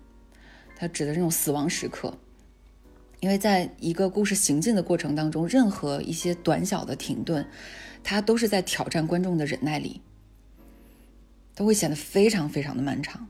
[0.76, 2.18] 它指的这种死亡时刻。
[3.22, 7.48] 因为在一个故事行进的过程当中，任何一些短小的停顿，
[8.04, 10.02] 它都是在挑战观众的忍耐力。
[11.56, 13.28] 都会显得非常非常的漫长，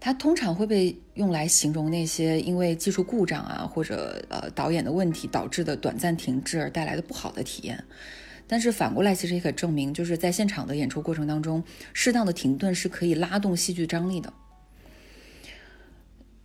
[0.00, 7.82] 它通常会被用来形容那些因为技术故障啊或者呃导演的问题导致的短暂停滞而带来的不好的体验。
[8.46, 14.32] 但是反过来，其实也可证明，就是在现场的演出过程当中，适当的停顿是可以拉动戏剧张力的。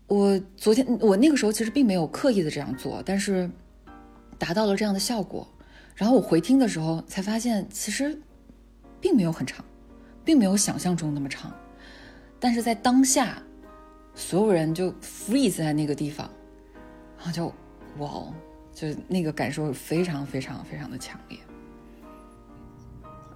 [0.08, 3.50] 我昨天我那个时候其实并没有刻意的这样做，但是
[4.38, 5.48] 达到了这样的效果。
[5.96, 8.20] 然后我回听的时候才发现，其实
[9.00, 9.64] 并没有很长。
[10.26, 11.54] 并没有想象中那么长，
[12.44, 13.42] 但是在当下，
[14.14, 16.30] 所有人就 freeze 在那个地方，
[17.18, 17.46] 然后就
[18.00, 18.26] 哇，
[18.74, 21.40] 就那个感受非常非常非常的强烈。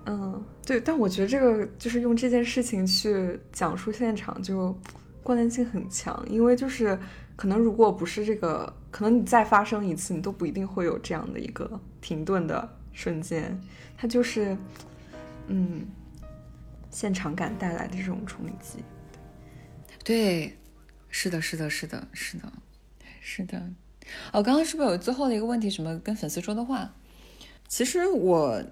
[0.08, 4.78] 嗯，对，但我觉得这个就是用这件事情去讲述现场，就
[5.24, 7.00] 关联性很强，因为就是
[7.38, 13.58] 可能如果不是这个，可能你再发生一次，你都不一定会有这样的一个停顿的瞬间，
[13.96, 14.58] 它就是，
[15.48, 15.88] 嗯。
[16.90, 18.80] 现场感带来的这种冲击，
[20.08, 20.58] 对，
[21.10, 22.50] 是的，是的，是的，是的，
[23.20, 23.62] 是的。
[24.32, 25.70] 哦，刚刚是不是有最后的一个问题？
[25.70, 26.96] 什么跟粉丝说的话？
[27.68, 28.64] 其实我，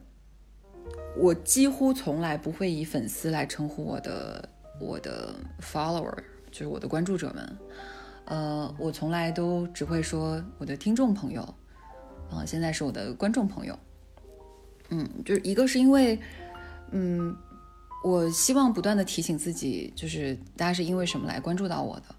[1.17, 4.47] 我几乎从来不会以粉丝来称呼我的
[4.79, 6.15] 我的 follower，
[6.51, 7.57] 就是我的关注者们。
[8.23, 11.41] 呃，我从来都只会说我的听众朋友。
[12.31, 13.77] 啊，现在是我的观众朋友。
[14.87, 16.17] 嗯，就是一个是因为，
[16.91, 17.35] 嗯。
[18.05, 22.15] 我希望不断的提醒自己，就是大家是因为什么来关注到我的，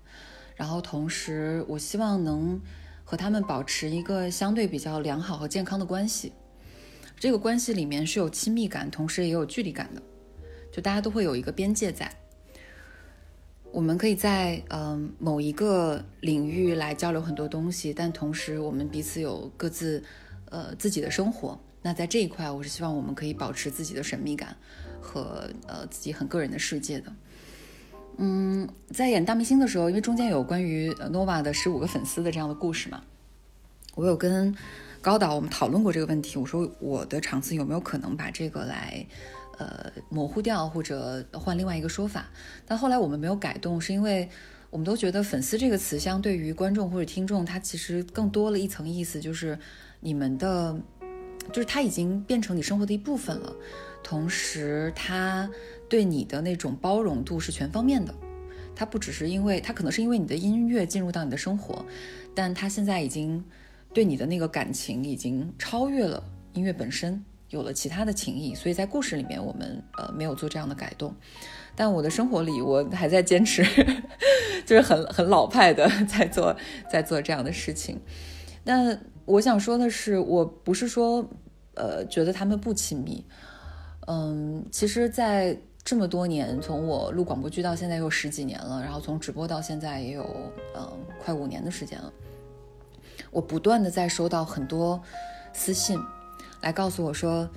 [0.57, 2.61] 然后同时我希望能
[3.05, 6.33] 和他们保持一个相对比较良好和健康的关系。
[7.21, 10.03] 这个关系里面是有亲密感，同时也有距离感的，
[10.73, 12.11] 就大家都会有一个边界在。
[13.71, 20.03] 我们可以在嗯某一个领域来交流很多东西，但同时我们彼此有各自
[20.47, 21.57] 呃自己的生活。
[21.81, 24.57] 那在这一块，我是希望我们可以保持自己的神秘感。
[25.07, 27.13] 和呃自己很个人的世界的，
[28.17, 33.03] 嗯，在演大明星的时候，因为中间有关于 Nova 的十五个粉丝的这样的故事嘛，
[33.95, 34.53] 我有跟
[35.01, 36.37] 高导我们讨论过这个问题。
[36.37, 39.07] 我说我的场次有没有可能把这个来
[39.59, 42.27] 呃模糊掉，或者换另外一个说法？
[42.67, 44.29] 但后来我们没有改动，是因为
[44.71, 49.57] 我们都觉得粉丝这个词相对于观众或者听众，它其实更多了一层意思，就是
[50.01, 50.77] 你们的，
[51.53, 53.55] 就是它已经变成你生活的一部分了。
[54.09, 55.51] 同时，他
[55.89, 58.15] 对你的那种包容度是全方面的，
[58.73, 61.85] 他不只是因为他可能是因为你的音乐进入到你的生活，
[62.33, 63.45] 但他现在已经
[63.93, 66.23] 对你的那个感情已经超越了
[66.53, 67.21] 音乐本身，
[67.51, 68.55] 有了其他的情谊。
[68.55, 71.13] 所以在故事里面，我们呃没有做这样的改动，
[71.75, 73.67] 但我的生活里，我还在坚持，
[74.65, 76.57] 就是很很老派的 在做
[76.89, 78.01] 在做这样的事情。
[78.63, 81.29] 那我想说的是，我不是说
[81.75, 83.25] 呃觉得他们不亲密。
[84.07, 90.25] 嗯，其实，在这么多年，从我录广播剧到现在有十几年了，然后从直播到现在也有
[90.77, 90.89] 嗯
[91.23, 92.13] 快五年的时间了。
[93.31, 95.01] 我不断的在收到很多
[95.53, 96.01] 私信，
[96.63, 97.49] 来告诉我说，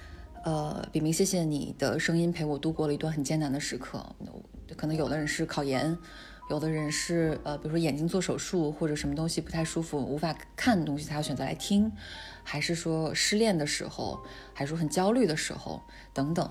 [0.43, 4.03] 呃，炳明，谢谢你的声音陪我度过了一段很艰难的时刻。
[4.75, 5.97] 可能有的人是考研，
[6.49, 11.91] 有的人是呃，比如说眼睛做手术或者什么东西不太舒服，无法看东西，他要选择来听，
[12.43, 14.19] 还是说失恋的时候，
[14.53, 15.81] 还是说很焦虑的时候
[16.13, 16.49] 等等。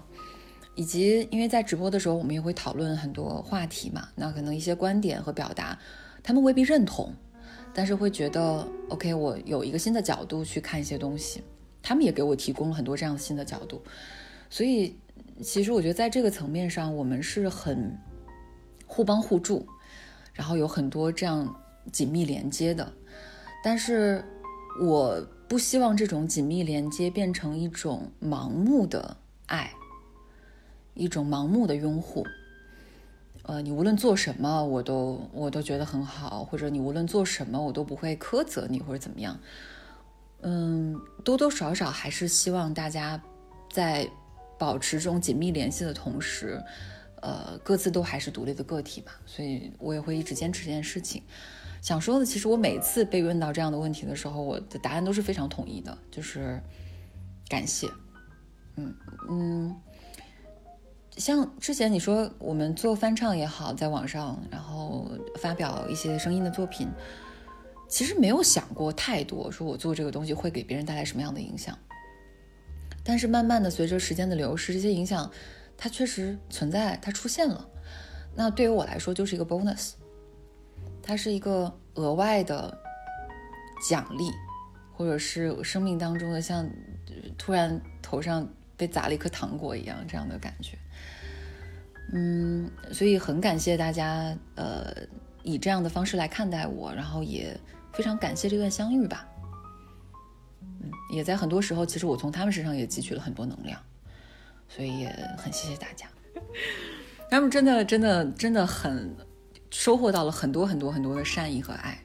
[0.75, 5.77] 以及因为在直播的时候，我们也会讨论很多话题嘛，那可能一些观点和表达，
[6.23, 7.13] 他们未必认同，
[7.75, 11.43] 但是会觉得 OK，我有一个新的角度去看一些东西，
[11.83, 13.83] 他们也给我提供了很多这样新的角度，
[14.49, 14.97] 所以
[15.43, 17.99] 其实我觉得在这个层面上，我们是很
[18.87, 19.67] 互帮互助，
[20.33, 21.53] 然后有很多这样
[21.91, 22.93] 紧密连接的，
[23.65, 24.25] 但是
[24.81, 29.17] 我不希望这种紧密连接变成一种盲目的
[29.47, 29.73] 爱。
[30.95, 32.27] 一种盲目的拥护，
[33.43, 39.39] 呃，你无论做什么，我都我都觉得很好，或者你无论做什么，我都不会苛责你或者怎么样，
[40.41, 43.23] 嗯，多多少少还是希望大家
[43.71, 44.11] 在
[44.59, 46.61] 保持这种紧密联系的同时，
[47.23, 49.13] 呃，各自都还是独立的个体吧。
[49.25, 51.23] 所以我也会一直坚持这件事情。
[51.81, 56.61] 想说的，其实我每次被问到这样的问题的时候，我的答案都是非常统一的，就是
[57.49, 57.89] 感谢，
[58.77, 58.95] 嗯
[59.29, 59.77] 嗯。
[61.17, 65.11] 像之前你说我们做翻唱也好，在网上然后
[65.41, 66.89] 发表一些声音的作品，
[67.89, 71.77] 其实没有想过太多，说我做这个东西会给别人带来什么样的影响。
[73.03, 75.29] 但是慢慢的随着时间的流逝，这些影响
[75.77, 77.69] 它确实存在，它出现了。
[78.37, 79.95] 那对于我来说就是一个 bonus，
[81.09, 82.79] 它是一个额外的
[83.89, 84.31] 奖励，
[84.93, 86.69] 或者是生命当中的像
[87.39, 90.77] 突然头上被砸了一颗糖果一样这样的感觉。
[92.13, 94.95] 嗯，所以很感谢大家，呃，
[95.43, 97.59] 以这样的方式来看待我，然后也
[97.95, 99.27] 非常感谢这段相遇吧。
[100.61, 103.81] 嗯，也在很多时候，其实我从他们身上也汲取了很多能量，
[104.69, 105.09] 所以也
[105.39, 106.07] 很谢谢大家。
[107.31, 109.17] 他们真的、真的、真的很
[109.71, 112.03] 收获到了很多很多很多的善意和爱，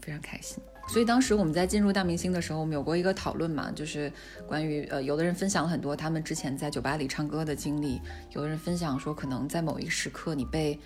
[0.00, 0.58] 非常开心。
[0.88, 4.12] 所以当时我们在进入大明星的时候，我们有过一个讨论嘛，就是
[4.46, 8.00] 关于呃，有的人分享了很多他们之前在酒吧里唱歌的经历，
[8.32, 10.78] 有的人分享说可能在某一时刻你被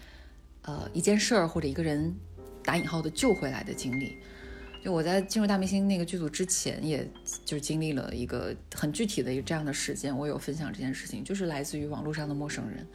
[0.63, 2.17] 呃一件事儿或者一个人
[2.65, 4.17] 打引号的救回来的经历。
[4.83, 7.07] 就我在进入大明星那个剧组之前，也
[7.45, 12.87] 就是经历了一个很具体的一个这样的事件，我有分享这件事情，就是来自于网络上的陌生人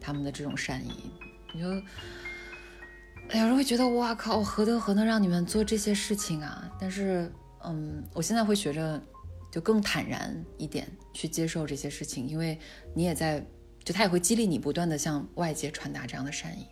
[0.00, 0.90] 他们的这种善意，
[1.54, 1.80] 你说。
[3.38, 6.70] 有人会觉得哇靠，我何德何能让你们做这些事情啊？
[6.80, 7.32] 但是，
[7.64, 9.00] 嗯，我现在会学着
[9.50, 12.58] 就更坦然一点去接受这些事情，因为
[12.94, 13.44] 你也在，
[13.84, 16.66] 就他也会激励你不断的向外界传达这样的善意。